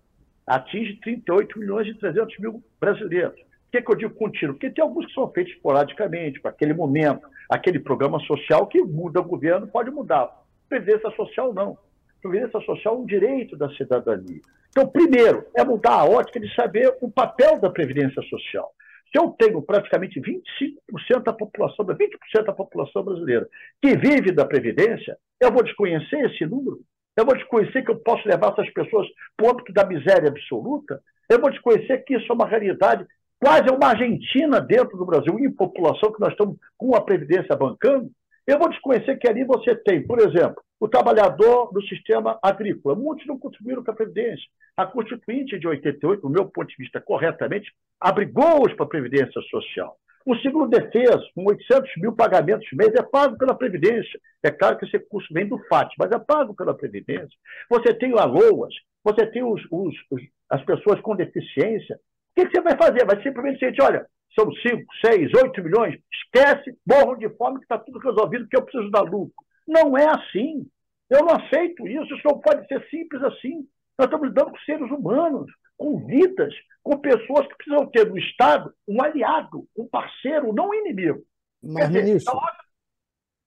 [0.45, 3.35] Atinge 38 milhões e 300 mil brasileiros.
[3.35, 4.53] Por que, que eu digo contínuo?
[4.55, 7.27] Porque tem alguns que são feitos esporadicamente, para aquele momento.
[7.49, 10.29] Aquele programa social que muda o governo pode mudar.
[10.69, 11.77] Previdência Social, não.
[12.21, 14.41] Previdência Social é um direito da cidadania.
[14.69, 18.71] Então, primeiro, é mudar a ótica de saber o papel da Previdência Social.
[19.11, 23.47] Se eu tenho praticamente 25% da população, 20% da população brasileira
[23.79, 26.79] que vive da Previdência, eu vou desconhecer esse número?
[27.15, 31.01] Eu vou desconhecer que eu posso levar essas pessoas para o âmbito da miséria absoluta?
[31.29, 33.05] Eu vou desconhecer que isso é uma realidade
[33.39, 38.09] quase uma Argentina dentro do Brasil, em população que nós estamos com a Previdência bancando?
[38.47, 42.95] Eu vou desconhecer que ali você tem, por exemplo, o trabalhador do sistema agrícola.
[42.95, 44.45] Muitos não contribuíram para a Previdência.
[44.75, 49.95] A Constituinte de 88, do meu ponto de vista corretamente, abrigou-os para a Previdência Social.
[50.25, 54.19] O seguro defesa, com 800 mil pagamentos mês, é pago pela Previdência.
[54.41, 57.37] É claro que esse recurso vem do FAT, mas é pago pela Previdência.
[57.69, 61.95] Você tem o ALOAS, você tem os, os, os, as pessoas com deficiência.
[61.95, 63.05] O que, que você vai fazer?
[63.05, 67.77] Vai simplesmente dizer, olha, são 5, 6, 8 milhões, esquece, morram de fome que está
[67.77, 69.33] tudo resolvido, que eu preciso dar lucro.
[69.67, 70.65] Não é assim.
[71.09, 73.67] Eu não aceito isso, isso não pode ser simples assim.
[73.97, 78.73] Nós estamos lidando com seres humanos, com vidas, com pessoas que precisam ter no Estado
[78.87, 81.23] um aliado, um parceiro, não um inimigo.
[81.61, 82.33] Mas, dizer, ministro,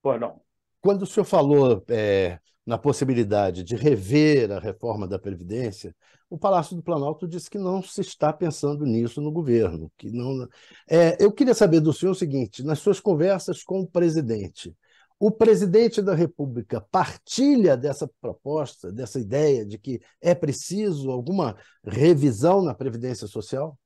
[0.01, 0.41] pois não.
[0.81, 5.95] quando o senhor falou é, na possibilidade de rever a reforma da Previdência,
[6.29, 9.91] o Palácio do Planalto disse que não se está pensando nisso no governo.
[9.97, 10.47] Que não...
[10.89, 14.75] É, eu queria saber do senhor o seguinte: nas suas conversas com o presidente,
[15.19, 22.61] o presidente da República partilha dessa proposta, dessa ideia de que é preciso alguma revisão
[22.63, 23.77] na Previdência Social?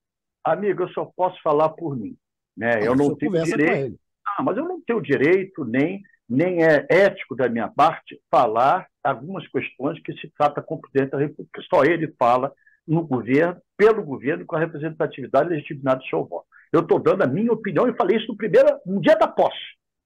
[0.43, 2.17] Amigo, eu só posso falar por mim.
[2.55, 2.75] Né?
[2.75, 3.97] Ah, eu não tenho direito.
[4.27, 9.45] Ah, mas eu não tenho direito nem nem é ético da minha parte falar algumas
[9.49, 11.61] questões que se trata com o presidente da República.
[11.69, 12.53] Só ele fala
[12.87, 16.47] no governo, pelo governo, com a representatividade e legitimidade do seu voto.
[16.71, 19.59] Eu estou dando a minha opinião e falei isso no, primeiro, no dia da posse.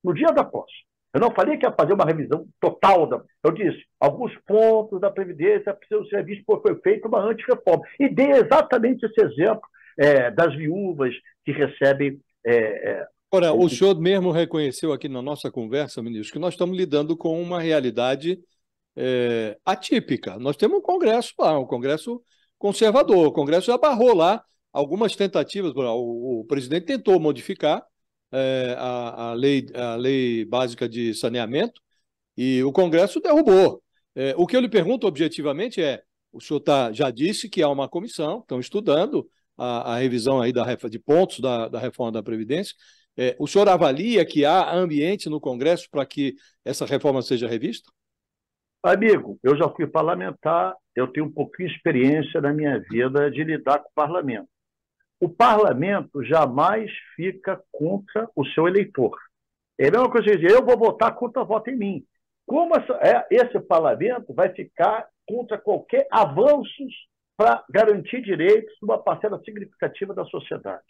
[0.04, 0.74] No dia da posse.
[1.16, 3.08] Eu não falei que ia fazer uma revisão total.
[3.08, 3.24] Da...
[3.42, 7.84] Eu disse, alguns pontos da Previdência precisam ser vistos porque foi feita uma antirreforma.
[7.98, 9.62] E dei exatamente esse exemplo
[9.98, 12.20] é, das viúvas que recebem.
[12.46, 12.56] É,
[12.92, 17.16] é, Ora, o senhor mesmo reconheceu aqui na nossa conversa, ministro, que nós estamos lidando
[17.16, 18.38] com uma realidade
[18.94, 20.38] é, atípica.
[20.38, 22.22] Nós temos um Congresso lá, um Congresso
[22.58, 23.28] conservador.
[23.28, 25.72] O Congresso já barrou lá algumas tentativas.
[25.74, 27.82] O, o presidente tentou modificar
[28.32, 31.82] é, a, a, lei, a lei básica de saneamento
[32.38, 33.82] e o Congresso derrubou.
[34.16, 37.70] É, o que eu lhe pergunto objetivamente é: o senhor tá, já disse que há
[37.70, 42.24] uma comissão, estão estudando a, a revisão aí da, de pontos da, da reforma da
[42.24, 42.76] Previdência.
[43.18, 47.90] É, o senhor avalia que há ambiente no Congresso para que essa reforma seja revista?
[48.84, 53.44] Amigo, eu já fui parlamentar, eu tenho um pouquinho de experiência na minha vida de
[53.44, 54.48] lidar com o parlamento.
[55.26, 59.18] O parlamento jamais fica contra o seu eleitor.
[59.76, 62.06] É a mesma coisa que dizer, eu vou votar contra voto em mim.
[62.46, 66.94] Como essa, é, esse parlamento vai ficar contra qualquer avanços
[67.36, 70.84] para garantir direitos de uma parcela significativa da sociedade?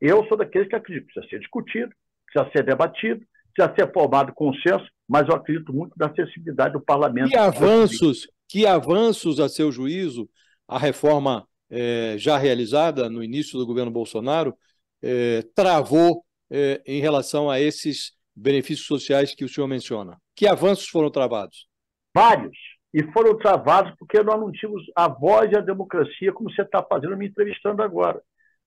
[0.00, 1.92] Eu sou daqueles que acreditam que precisa ser discutido,
[2.24, 3.20] precisa ser debatido,
[3.54, 7.28] precisa ser formado consenso, mas eu acredito muito na acessibilidade do parlamento.
[7.28, 10.30] Que avanços, que avanços, a seu juízo,
[10.66, 14.54] a reforma é, já realizada no início do governo Bolsonaro
[15.02, 20.18] é, travou é, em relação a esses benefícios sociais que o senhor menciona?
[20.36, 21.66] Que avanços foram travados?
[22.14, 22.56] Vários.
[22.92, 26.82] E foram travados porque nós não tínhamos a voz e a democracia como você está
[26.82, 28.20] fazendo, me entrevistando agora.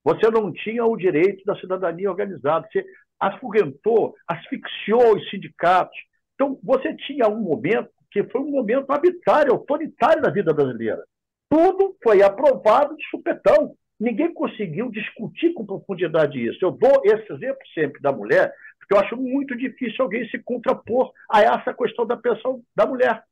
[0.04, 2.68] Você não tinha o direito da cidadania organizada.
[2.72, 2.84] Você
[3.20, 5.98] afugentou, asfixiou os sindicatos.
[6.34, 11.04] Então, você tinha um momento que foi um momento arbitrário, autoritário da vida brasileira.
[11.50, 13.76] Tudo foi aprovado de supetão.
[14.00, 16.60] Ninguém conseguiu discutir com profundidade isso.
[16.62, 21.12] Eu dou esse exemplo sempre da mulher, porque eu acho muito difícil alguém se contrapor
[21.30, 23.24] a essa questão da pensão da mulher.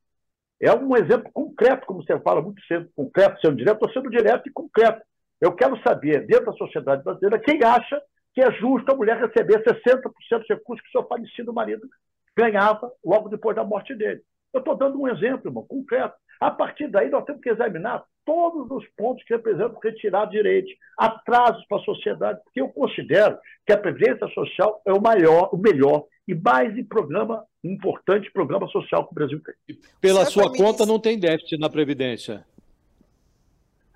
[0.61, 4.47] É um exemplo concreto, como você fala, muito sendo concreto, sendo direto, ou sendo direto
[4.47, 5.01] e concreto.
[5.41, 8.01] Eu quero saber, dentro da sociedade brasileira, quem acha
[8.33, 11.87] que é justo a mulher receber 60% dos recursos que seu falecido marido
[12.35, 14.21] ganhava logo depois da morte dele.
[14.53, 16.15] Eu estou dando um exemplo, irmão, concreto.
[16.43, 21.65] A partir daí, nós temos que examinar todos os pontos que representam retirar direitos, atrasos
[21.69, 26.03] para a sociedade, porque eu considero que a Previdência Social é o maior, o melhor
[26.27, 29.77] e mais programa, importante programa social que o Brasil tem.
[30.01, 32.45] Pela sua conta, não tem déficit na Previdência.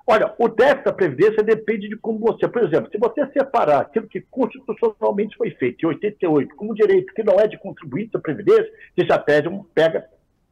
[0.10, 2.48] Olha, o déficit da Previdência depende de como você.
[2.48, 7.24] Por exemplo, se você separar aquilo que constitucionalmente foi feito em 88 como direito que
[7.24, 10.08] não é de contribuinte da Previdência, você já pega, pega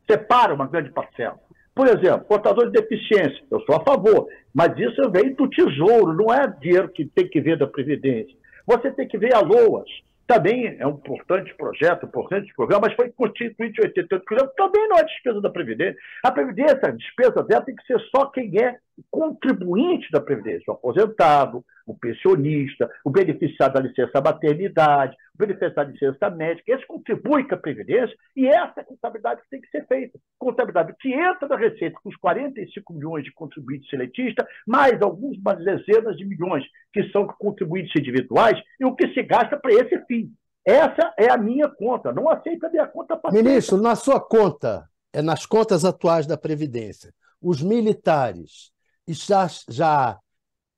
[0.06, 1.40] separa uma grande parcela.
[1.76, 6.34] Por exemplo, portador de deficiência, eu sou a favor, mas isso vem do tesouro, não
[6.34, 8.34] é dinheiro que tem que ver da Previdência.
[8.66, 9.90] Você tem que ver a LOAS,
[10.26, 14.98] também é um importante projeto, um importante programa, mas foi constituído em 88 também não
[14.98, 15.98] é despesa da Previdência.
[16.24, 18.78] A Previdência, a despesa dela tem que ser só quem é
[19.10, 25.84] contribuinte da Previdência, o aposentado, o pensionista, o beneficiário da licença maternidade, o beneficiário da
[25.84, 29.70] licença médica, esse contribui com a Previdência e essa é a contabilidade que tem que
[29.70, 30.20] ser feita.
[30.40, 36.18] Contabilidade que entra da Receita com os 45 milhões de contribuintes seletistas, mais algumas dezenas
[36.18, 40.32] de milhões que são contribuintes individuais e o que se gasta para esse fim.
[40.66, 42.12] Essa é a minha conta.
[42.12, 46.36] Não aceita a minha conta para Ministro, na sua conta, é nas contas atuais da
[46.36, 48.74] Previdência, os militares
[49.14, 50.20] já, já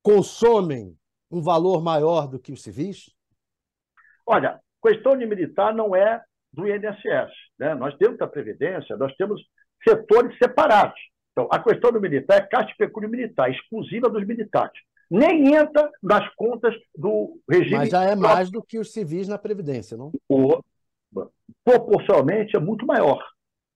[0.02, 0.96] consomem
[1.30, 3.10] um valor maior do que os civis?
[4.26, 7.32] Olha, questão de militar não é do INSS.
[7.58, 7.74] Né?
[7.74, 9.42] Nós temos a Previdência, nós temos
[9.86, 10.98] setores separados.
[11.32, 14.78] Então, a questão do militar é caixa de pecúlio militar, exclusiva dos militares.
[15.10, 17.76] Nem entra nas contas do regime.
[17.76, 20.12] Mas já é mais do que os civis na Previdência, não?
[20.28, 20.60] O,
[21.64, 23.18] proporcionalmente é muito maior.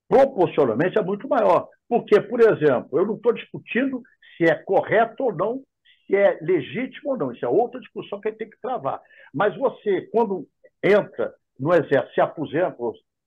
[0.08, 1.68] Proporcionalmente é muito maior.
[1.88, 4.02] Porque, por exemplo, eu não estou discutindo
[4.36, 5.62] se é correto ou não
[6.06, 7.32] se é legítimo ou não.
[7.32, 9.00] Isso é outra discussão que a gente tem que travar.
[9.32, 10.46] Mas você, quando
[10.82, 12.76] entra no Exército, se aposenta,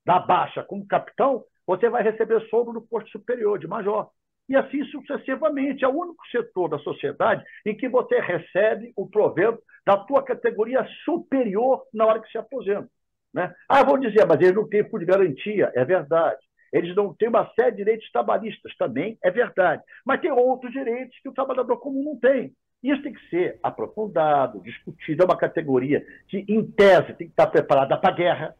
[0.06, 4.10] dá baixa como capitão, você vai receber soldo no posto superior, de major.
[4.48, 5.84] E assim sucessivamente.
[5.84, 10.86] É o único setor da sociedade em que você recebe o provento da tua categoria
[11.04, 12.90] superior na hora que se aposenta.
[13.34, 13.54] Né?
[13.68, 15.72] Ah, vão dizer, mas eles não têm fundo de garantia.
[15.76, 16.40] É verdade.
[16.76, 19.82] Eles não têm uma série de direitos trabalhistas, também é verdade.
[20.06, 22.52] Mas tem outros direitos que o trabalhador comum não tem.
[22.84, 25.24] Isso tem que ser aprofundado, discutido.
[25.24, 28.56] É uma categoria que, em tese, tem que estar preparada para a guerra.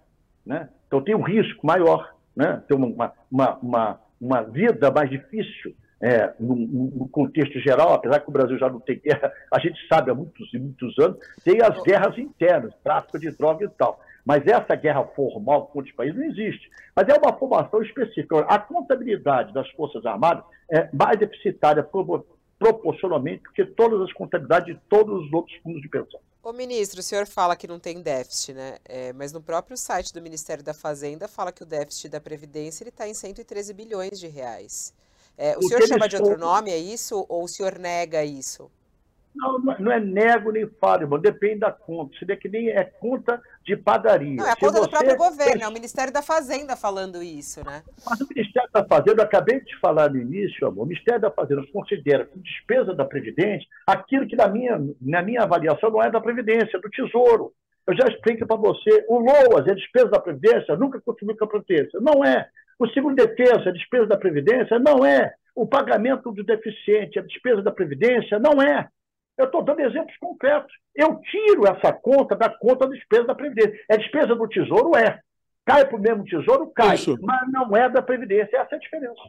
[0.46, 0.70] Né?
[0.88, 2.64] Então tem um risco maior, né?
[2.68, 8.30] tem uma, uma, uma, uma vida mais difícil é, no, no, contexto geral, apesar que
[8.30, 11.62] o Brasil já não tem guerra, a gente sabe há muitos e muitos anos, tem
[11.62, 14.00] as guerras internas, tráfico de drogas e tal.
[14.26, 16.70] Mas essa guerra formal contra os países não existe.
[16.96, 18.40] Mas é uma formação específica.
[18.40, 21.88] A contabilidade das Forças Armadas é mais deficitária
[22.58, 26.20] proporcionalmente do que todas as contabilidades de todos os outros fundos de pensão.
[26.42, 28.78] Ô ministro, o senhor fala que não tem déficit, né?
[28.86, 32.88] É, mas no próprio site do Ministério da Fazenda fala que o déficit da Previdência
[32.88, 34.94] está em 113 bilhões de reais.
[35.38, 37.26] É, o, o senhor chama de outro nome, é isso?
[37.28, 38.72] Ou o senhor nega isso?
[39.36, 41.20] Não, não é nego nem falo, irmão.
[41.20, 42.16] Depende da conta.
[42.16, 44.36] Isso daqui nem é conta de padaria.
[44.36, 47.84] Não, é a conta do próprio governo, é o Ministério da Fazenda falando isso, né?
[48.08, 51.32] Mas o Ministério da Fazenda, eu acabei de falar no início, amor, o Ministério da
[51.32, 56.10] Fazenda considera como despesa da Previdência aquilo que, na minha, na minha avaliação, não é
[56.10, 57.52] da Previdência, é do Tesouro.
[57.88, 61.48] Eu já explico para você, o LOAS é despesa da Previdência, nunca contribuiu com a
[61.48, 62.00] Previdência.
[62.00, 62.48] Não é.
[62.80, 64.80] O seguro defesa é despesa da Previdência?
[64.80, 65.34] Não é.
[65.54, 68.40] O pagamento do deficiente é despesa da Previdência?
[68.40, 68.90] Não é.
[69.38, 70.72] Eu estou dando exemplos concretos.
[70.96, 73.78] Eu tiro essa conta da conta da despesa da Previdência.
[73.90, 74.96] É despesa do Tesouro?
[74.96, 75.20] É.
[75.66, 76.68] Cai para o mesmo Tesouro?
[76.68, 76.96] Cai.
[76.96, 77.18] Isso.
[77.22, 78.58] Mas não é da Previdência.
[78.58, 79.22] Essa é a diferença.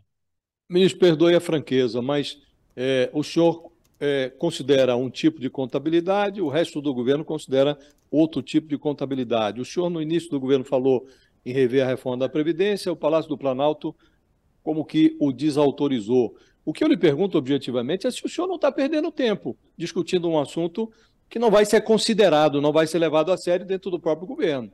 [0.68, 2.40] Ministro, perdoe a franqueza, mas
[2.76, 7.78] é, o senhor é, considera um tipo de contabilidade, o resto do governo considera
[8.10, 9.60] outro tipo de contabilidade.
[9.60, 11.06] O senhor, no início do governo, falou
[11.44, 13.94] em rever a reforma da Previdência, o Palácio do Planalto
[14.66, 16.36] como que o desautorizou.
[16.66, 20.28] O que eu lhe pergunto objetivamente é se o senhor não está perdendo tempo discutindo
[20.28, 20.90] um assunto
[21.30, 24.72] que não vai ser considerado, não vai ser levado a sério dentro do próprio governo.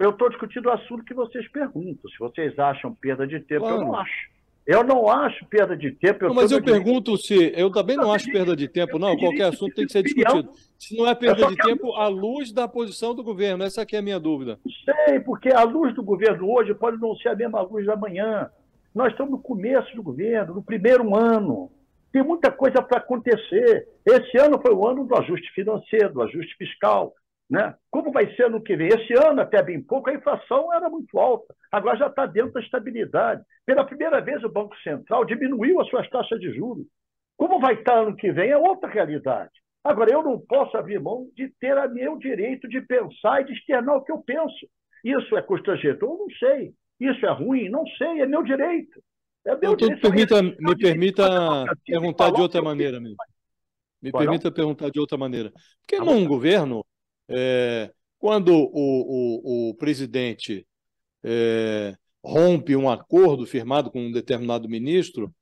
[0.00, 2.08] Eu estou discutindo o assunto que vocês perguntam.
[2.08, 3.76] Se vocês acham perda de tempo, claro.
[3.76, 4.34] eu não acho.
[4.66, 6.26] Eu não acho perda de tempo.
[6.26, 7.52] Não, mas eu pergunto se.
[7.54, 9.16] Eu também não acho perda de tempo, não.
[9.16, 10.48] Qualquer assunto tem que ser discutido.
[10.78, 13.62] Se não é perda de tempo, à luz da posição do governo.
[13.62, 14.58] Essa aqui é a minha dúvida.
[15.06, 18.48] Sei, porque a luz do governo hoje pode não ser a mesma luz da manhã.
[18.94, 21.70] Nós estamos no começo do governo, no primeiro ano.
[22.12, 23.88] Tem muita coisa para acontecer.
[24.06, 27.12] Esse ano foi o ano do ajuste financeiro, do ajuste fiscal.
[27.50, 27.74] Né?
[27.90, 28.88] Como vai ser ano que vem?
[28.88, 31.52] Esse ano, até bem pouco, a inflação era muito alta.
[31.72, 33.42] Agora já está dentro da estabilidade.
[33.66, 36.86] Pela primeira vez, o Banco Central diminuiu as suas taxas de juros.
[37.36, 39.50] Como vai estar ano que vem é outra realidade.
[39.82, 43.52] Agora, eu não posso abrir mão de ter a meu direito de pensar e de
[43.54, 44.66] externar o que eu penso.
[45.04, 46.12] Isso é constrangedor?
[46.12, 46.72] Eu não sei.
[47.00, 47.68] Isso é ruim?
[47.68, 49.02] Não sei, é meu direito.
[49.44, 50.00] É meu então, direito.
[50.00, 53.16] Permita, me permita perguntar de outra maneira mesmo.
[54.00, 55.52] Me permita perguntar de outra maneira.
[55.80, 56.84] Porque tá num governo,
[57.28, 60.66] é, quando o, o, o presidente
[61.22, 65.34] é, rompe um acordo firmado com um determinado ministro,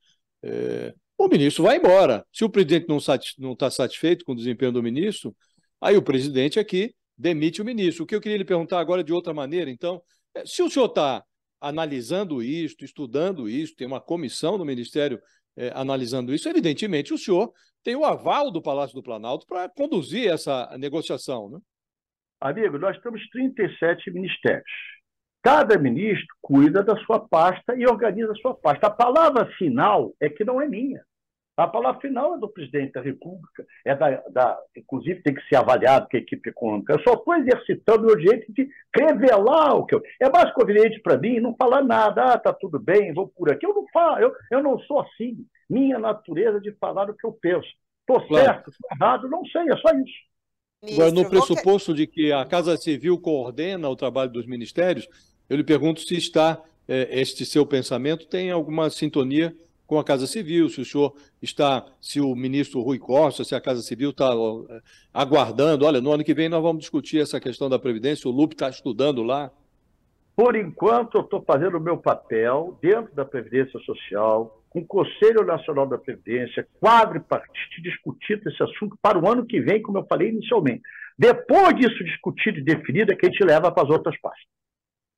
[0.42, 2.24] é, o ministro vai embora.
[2.32, 5.34] Se o presidente não está satisfeito com o desempenho do ministro,
[5.80, 8.04] aí o presidente aqui demite o ministro.
[8.04, 10.02] O que eu queria lhe perguntar agora de outra maneira, então,
[10.34, 11.22] é, se o senhor está
[11.62, 15.20] analisando isto, estudando isso, tem uma comissão do Ministério
[15.56, 17.52] é, analisando isso, evidentemente o senhor
[17.84, 21.50] tem o aval do Palácio do Planalto para conduzir essa negociação.
[21.50, 21.58] Né?
[22.40, 24.70] Amigo, nós temos 37 ministérios.
[25.42, 28.86] Cada ministro cuida da sua pasta e organiza a sua pasta.
[28.86, 31.04] A palavra final é que não é minha.
[31.54, 35.56] A palavra final é do presidente da República, é da, da, inclusive tem que ser
[35.56, 36.94] avaliado com a equipe econômica.
[36.94, 40.02] Eu só estou exercitando o meu direito de revelar o que eu.
[40.18, 43.66] É mais conveniente para mim não falar nada, ah, tá tudo bem, vou por aqui.
[43.66, 45.44] Eu não falo, eu, eu não sou assim.
[45.68, 47.68] Minha natureza de falar o que eu penso.
[48.00, 48.44] Estou claro.
[48.46, 50.94] certo, estou errado, não sei, é só isso.
[50.94, 55.06] Agora, no pressuposto de que a Casa Civil coordena o trabalho dos ministérios,
[55.48, 59.54] eu lhe pergunto se está, é, este seu pensamento tem alguma sintonia
[59.92, 63.60] com a Casa Civil, se o senhor está, se o ministro Rui Costa, se a
[63.60, 64.30] Casa Civil está
[65.12, 68.54] aguardando, olha, no ano que vem nós vamos discutir essa questão da Previdência, o Lupe
[68.54, 69.50] está estudando lá.
[70.34, 75.44] Por enquanto, eu estou fazendo o meu papel dentro da Previdência Social, com o Conselho
[75.44, 80.30] Nacional da Previdência, quadripartite, discutindo esse assunto para o ano que vem, como eu falei
[80.30, 80.80] inicialmente.
[81.18, 84.46] Depois disso discutido e definido, é que a gente leva para as outras partes.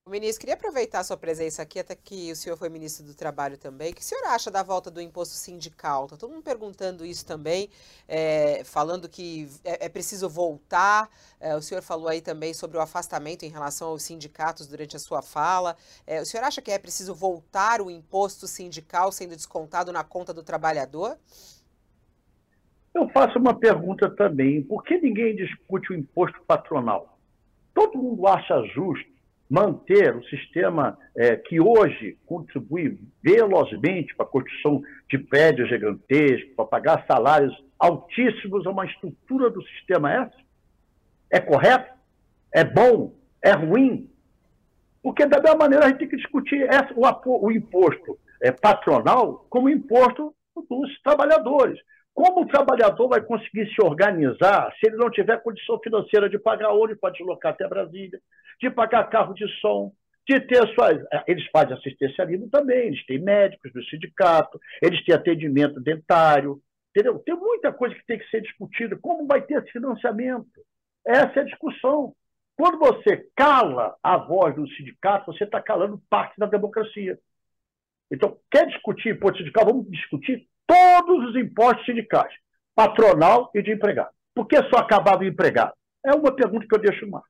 [0.06, 3.14] O ministro, queria aproveitar a sua presença aqui, até que o senhor foi ministro do
[3.14, 3.90] Trabalho também.
[3.90, 6.04] O que o senhor acha da volta do imposto sindical?
[6.04, 7.70] Está todo mundo perguntando isso também,
[8.06, 11.08] é, falando que é, é preciso voltar.
[11.40, 14.98] É, o senhor falou aí também sobre o afastamento em relação aos sindicatos durante a
[14.98, 15.74] sua fala.
[16.06, 20.34] É, o senhor acha que é preciso voltar o imposto sindical sendo descontado na conta
[20.34, 21.16] do trabalhador?
[22.94, 24.62] Eu faço uma pergunta também.
[24.62, 27.18] Por que ninguém discute o imposto patronal?
[27.72, 29.13] Todo mundo acha justo
[29.48, 36.64] manter o sistema é, que hoje contribui velozmente para a construção de prédios gigantescos, para
[36.64, 40.36] pagar salários altíssimos a uma estrutura do sistema essa?
[41.30, 41.92] É correto?
[42.52, 43.14] É bom?
[43.42, 44.10] É ruim?
[45.02, 49.44] Porque, da mesma maneira, a gente tem que discutir essa, o, o, imposto é, patronal
[49.50, 51.78] como imposto dos trabalhadores.
[52.14, 56.70] Como o trabalhador vai conseguir se organizar se ele não tiver condição financeira de pagar
[56.70, 58.20] ônibus para deslocar até Brasília,
[58.60, 59.92] de pagar carro de som,
[60.28, 61.04] de ter suas.
[61.12, 66.60] É, eles fazem assistencialismo também, eles têm médicos do sindicato, eles têm atendimento dentário,
[66.90, 67.18] entendeu?
[67.18, 68.96] Tem muita coisa que tem que ser discutida.
[69.02, 70.64] Como vai ter esse financiamento?
[71.04, 72.14] Essa é a discussão.
[72.56, 77.18] Quando você cala a voz do sindicato, você está calando parte da democracia.
[78.10, 79.64] Então, quer discutir imposto sindical?
[79.64, 82.32] Vamos discutir todos os impostos sindicais,
[82.74, 84.10] patronal e de empregado.
[84.34, 85.72] Por que só acabava o empregado?
[86.04, 87.22] É uma pergunta que eu deixo ar.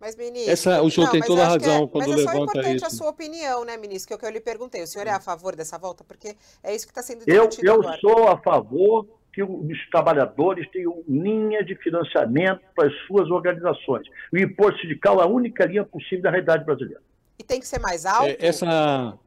[0.00, 0.52] Mas, ministro.
[0.52, 2.24] Essa, o senhor não, tem toda a razão é, quando mas levanta isso.
[2.24, 2.86] Mas é só importante isso.
[2.86, 4.08] a sua opinião, né, ministro?
[4.08, 4.82] Que é o que eu lhe perguntei.
[4.82, 6.04] O senhor é a favor dessa volta?
[6.04, 7.96] Porque é isso que está sendo discutido eu, eu agora.
[7.96, 14.06] Eu sou a favor que os trabalhadores tenham linha de financiamento para as suas organizações.
[14.32, 17.02] O imposto sindical é a única linha possível da realidade brasileira.
[17.38, 18.28] E tem que ser mais alto?
[18.28, 19.18] É, essa...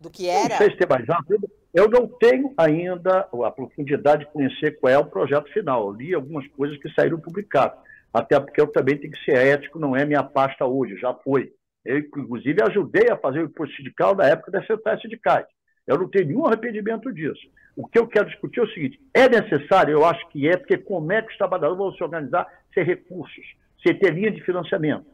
[0.00, 0.48] Do que era?
[0.48, 1.38] Não sei se tem mais alto.
[1.72, 5.86] Eu não tenho ainda a profundidade de conhecer qual é o projeto final.
[5.86, 7.78] Eu li algumas coisas que saíram publicadas.
[8.12, 11.52] Até porque eu também tenho que ser ético, não é minha pasta hoje, já foi.
[11.84, 15.46] Eu, inclusive, ajudei a fazer o imposto sindical na época das centrais sindicais.
[15.86, 17.48] Eu não tenho nenhum arrependimento disso.
[17.76, 19.92] O que eu quero discutir é o seguinte: é necessário?
[19.92, 23.44] Eu acho que é, porque como é que os trabalhadores vão se organizar sem recursos,
[23.82, 25.06] sem ter linha de financiamento?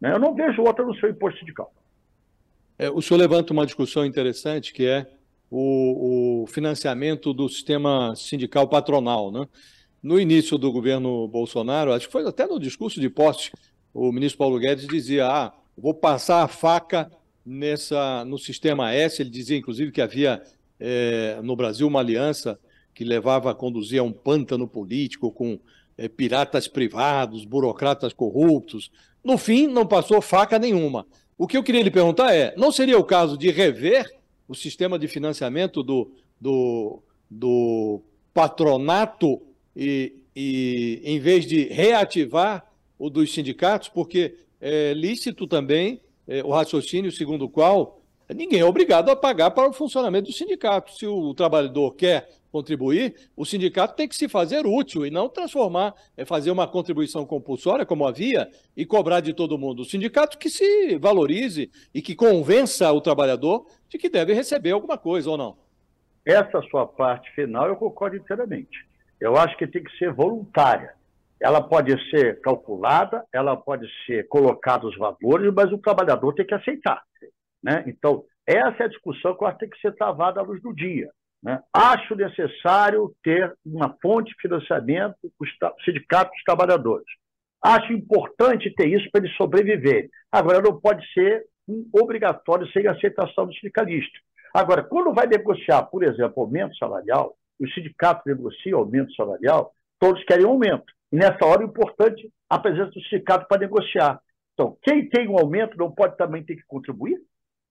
[0.00, 0.12] Né?
[0.12, 1.72] Eu não vejo outra no seu imposto sindical.
[2.78, 5.06] É, o senhor levanta uma discussão interessante que é
[5.50, 9.30] o, o, financiamento do sistema sindical patronal.
[9.30, 9.46] Né?
[10.02, 13.50] No início do governo Bolsonaro, acho que foi até no discurso de posse,
[13.92, 17.10] o ministro Paulo Guedes dizia: ah, vou passar a faca
[17.44, 19.22] nessa no sistema S.
[19.22, 20.42] Ele dizia, inclusive, que havia
[20.78, 22.58] é, no Brasil uma aliança
[22.94, 25.58] que levava a conduzir a um pântano político com
[25.96, 28.90] é, piratas privados, burocratas corruptos.
[29.24, 31.06] No fim, não passou faca nenhuma.
[31.36, 34.17] O que eu queria lhe perguntar é: não seria o caso de rever
[34.48, 38.00] o sistema de financiamento do, do, do
[38.32, 39.40] patronato
[39.76, 42.66] e, e, em vez de reativar
[42.98, 43.88] o dos sindicatos?
[43.88, 48.00] Porque é lícito também é, o raciocínio segundo o qual
[48.34, 50.92] ninguém é obrigado a pagar para o funcionamento do sindicato.
[50.96, 55.94] Se o trabalhador quer contribuir, o sindicato tem que se fazer útil e não transformar,
[56.16, 59.82] é fazer uma contribuição compulsória, como havia, e cobrar de todo mundo.
[59.82, 64.96] O sindicato que se valorize e que convença o trabalhador de que deve receber alguma
[64.96, 65.56] coisa ou não.
[66.24, 68.86] Essa sua parte final eu concordo inteiramente.
[69.20, 70.98] Eu acho que tem que ser voluntária
[71.40, 76.54] ela pode ser calculada, ela pode ser colocada os valores, mas o trabalhador tem que
[76.54, 77.02] aceitar.
[77.62, 77.84] Né?
[77.86, 81.08] Então, essa é a discussão que tem que ser travada à luz do dia.
[81.42, 81.62] Né?
[81.72, 87.06] Acho necessário ter uma fonte de financiamento para os sindicatos dos trabalhadores.
[87.62, 90.08] Acho importante ter isso para eles sobreviverem.
[90.30, 94.18] Agora, não pode ser um obrigatório sem aceitação do sindicalista.
[94.54, 100.46] Agora, quando vai negociar, por exemplo, aumento salarial, os sindicatos negociam aumento salarial, todos querem
[100.46, 100.92] aumento.
[101.12, 104.20] E nessa hora é importante a presença do sindicato para negociar.
[104.54, 107.20] Então, quem tem um aumento não pode também ter que contribuir?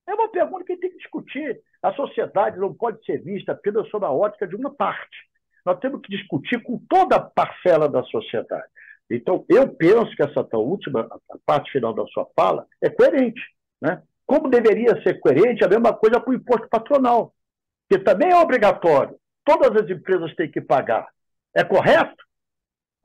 [0.08, 1.62] É uma pergunta que tem que discutir.
[1.84, 5.18] A sociedade não pode ser vista apenas sob a ótica de uma parte.
[5.66, 8.68] Nós temos que discutir com toda a parcela da sociedade.
[9.10, 13.42] Então, eu penso que essa última, a parte final da sua fala, é coerente.
[13.82, 14.02] Né?
[14.26, 17.34] Como deveria ser coerente a mesma coisa para o imposto patronal,
[17.90, 19.18] que também é obrigatório.
[19.46, 21.08] Todas as empresas têm que pagar.
[21.54, 22.16] É correto?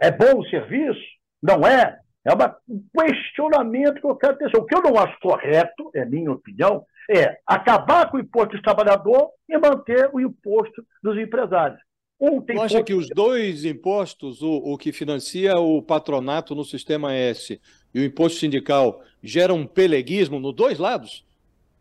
[0.01, 1.01] É bom o serviço?
[1.43, 2.01] Não é?
[2.25, 2.33] É
[2.69, 4.57] um questionamento que eu quero ter.
[4.57, 8.63] O que eu não acho correto, é minha opinião, é acabar com o imposto do
[8.63, 11.81] trabalhador e manter o imposto dos empresários.
[12.21, 16.65] Um tem Você acha que os dois impostos, o, o que financia o patronato no
[16.65, 17.61] sistema S
[17.93, 21.27] e o imposto sindical, geram um peleguismo nos dois lados?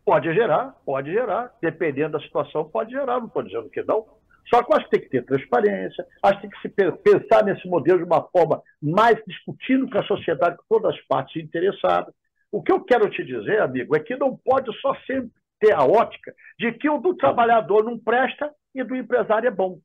[0.04, 1.56] Pode gerar, pode gerar.
[1.62, 3.20] Dependendo da situação, pode gerar.
[3.20, 4.06] Não estou dizendo que não.
[4.52, 7.46] Só que eu acho que tem que ter transparência, acho que tem que se pensar
[7.46, 12.14] nesse modelo de uma forma mais discutindo com a sociedade, com todas as partes interessadas.
[12.52, 15.86] O que eu quero te dizer, amigo, é que não pode só sempre ter a
[15.86, 19.80] ótica de que o do trabalhador não presta e do empresário é bom.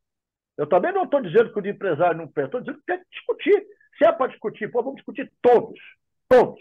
[0.57, 2.99] Eu também não estou dizendo que o do empresário não presta, estou dizendo que tem
[2.99, 3.67] que discutir.
[3.99, 5.79] Se é para discutir, pô, vamos discutir todos.
[6.29, 6.61] Todos.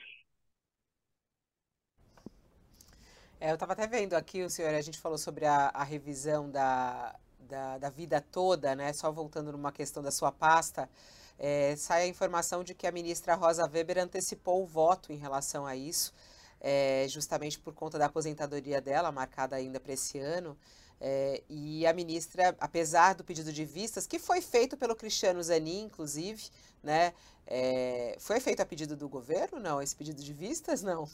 [3.40, 6.50] É, eu estava até vendo aqui, o senhor, a gente falou sobre a, a revisão
[6.50, 8.94] da, da, da vida toda, né?
[8.94, 10.90] Só voltando numa questão da sua pasta,
[11.38, 15.66] é, sai a informação de que a ministra Rosa Weber antecipou o voto em relação
[15.66, 16.14] a isso,
[16.62, 20.58] é, justamente por conta da aposentadoria dela, marcada ainda para esse ano.
[21.00, 25.84] É, e a ministra, apesar do pedido de vistas, que foi feito pelo Cristiano Zanin,
[25.84, 26.44] inclusive,
[26.82, 27.14] né?
[27.46, 29.60] É, foi feito a pedido do governo?
[29.60, 31.08] Não, esse pedido de vistas, não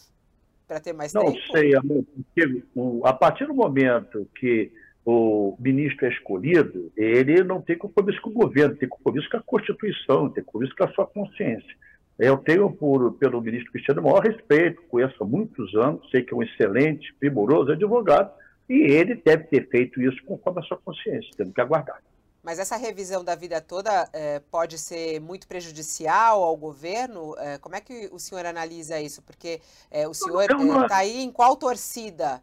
[0.72, 1.38] para ter mais Não tempo?
[1.38, 2.63] Não sei, amor, porque
[3.03, 4.72] a partir do momento que
[5.06, 9.41] o ministro é escolhido, ele não tem compromisso com o governo, tem compromisso com a
[9.41, 11.76] Constituição, tem compromisso com a sua consciência.
[12.20, 16.34] Eu tenho por, pelo ministro Cristiano o maior respeito, conheço há muitos anos, sei que
[16.34, 18.32] é um excelente, primoroso advogado,
[18.70, 21.99] e ele deve ter feito isso conforme a sua consciência, temos que aguardar.
[22.43, 27.36] Mas essa revisão da vida toda é, pode ser muito prejudicial ao governo?
[27.38, 29.22] É, como é que o senhor analisa isso?
[29.22, 30.45] Porque é, o senhor
[30.84, 32.41] está aí em qual torcida?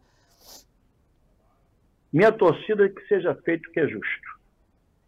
[2.11, 4.39] Minha torcida é que seja feito o que é justo.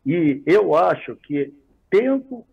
[0.05, 1.53] E eu acho que,
[1.89, 2.45] tendo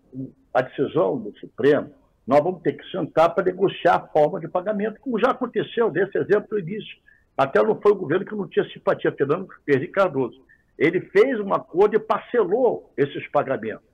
[0.53, 1.95] a decisão do Supremo,
[2.27, 6.19] nós vamos ter que sentar para negociar a forma de pagamento, como já aconteceu desse
[6.19, 6.97] exemplo no início.
[7.37, 10.45] Até não foi o governo que não tinha simpatia, Fernando Henrique Cardoso.
[10.77, 13.87] Ele fez um acordo e parcelou esses pagamentos.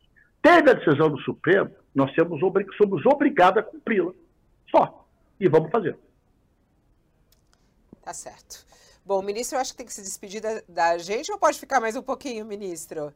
[0.42, 2.40] Teve a decisão do Supremo, nós somos,
[2.76, 4.12] somos obrigados a cumpri-la.
[4.70, 5.06] Só.
[5.38, 5.96] E vamos fazer.
[8.02, 8.66] Tá certo.
[9.04, 11.78] Bom, ministro, eu acho que tem que se despedir da, da gente ou pode ficar
[11.80, 13.12] mais um pouquinho, ministro?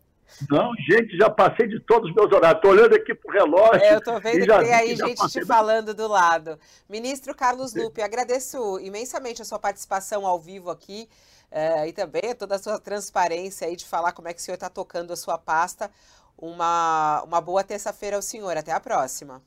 [0.51, 2.59] Não, gente, já passei de todos os meus horários.
[2.59, 3.83] Estou olhando aqui para o relógio.
[3.83, 6.59] É, eu estou vendo que tem aí gente te falando do lado.
[6.89, 11.09] Ministro Carlos Lupe, agradeço imensamente a sua participação ao vivo aqui
[11.51, 14.57] é, e também toda a sua transparência aí de falar como é que o senhor
[14.57, 15.91] está tocando a sua pasta.
[16.37, 18.57] Uma, uma boa terça-feira ao senhor.
[18.57, 19.43] Até a próxima.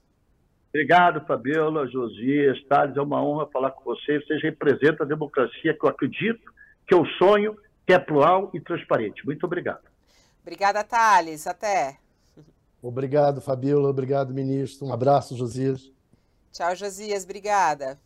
[0.73, 2.95] Obrigado, Fabiola, Josias, Thales.
[2.95, 4.25] É uma honra falar com vocês.
[4.25, 6.49] Vocês representam a democracia que eu acredito,
[6.87, 9.25] que eu sonho, que é plural e transparente.
[9.25, 9.83] Muito obrigado.
[10.41, 11.45] Obrigada, Thales.
[11.45, 11.97] Até.
[12.81, 13.89] Obrigado, Fabiola.
[13.89, 14.87] Obrigado, ministro.
[14.87, 15.91] Um abraço, Josias.
[16.53, 17.25] Tchau, Josias.
[17.25, 17.99] Obrigada.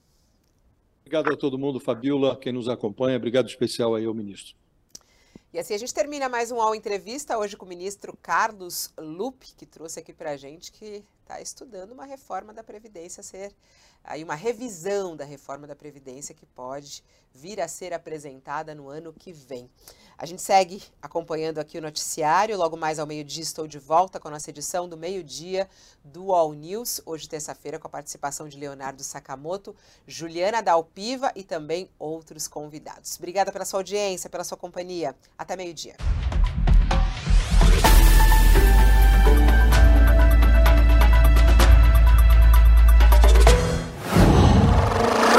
[1.02, 3.16] Obrigado a todo mundo, Fabiola, quem nos acompanha.
[3.16, 4.56] Obrigado especial aí ao ministro.
[5.54, 9.54] E assim a gente termina mais um All Entrevista, hoje com o ministro Carlos Lupe,
[9.56, 13.52] que trouxe aqui para a gente que está estudando uma reforma da Previdência ser
[14.04, 17.04] aí uma revisão da reforma da Previdência que pode
[17.34, 19.68] vir a ser apresentada no ano que vem.
[20.18, 22.56] A gente segue acompanhando aqui o noticiário.
[22.56, 25.68] Logo mais ao meio-dia estou de volta com a nossa edição do meio-dia
[26.04, 27.02] do All News.
[27.06, 29.76] Hoje, terça-feira, com a participação de Leonardo Sakamoto,
[30.08, 33.18] Juliana Dalpiva e também outros convidados.
[33.18, 35.16] Obrigada pela sua audiência, pela sua companhia.
[35.38, 35.96] Até meio-dia.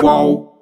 [0.01, 0.56] Qual?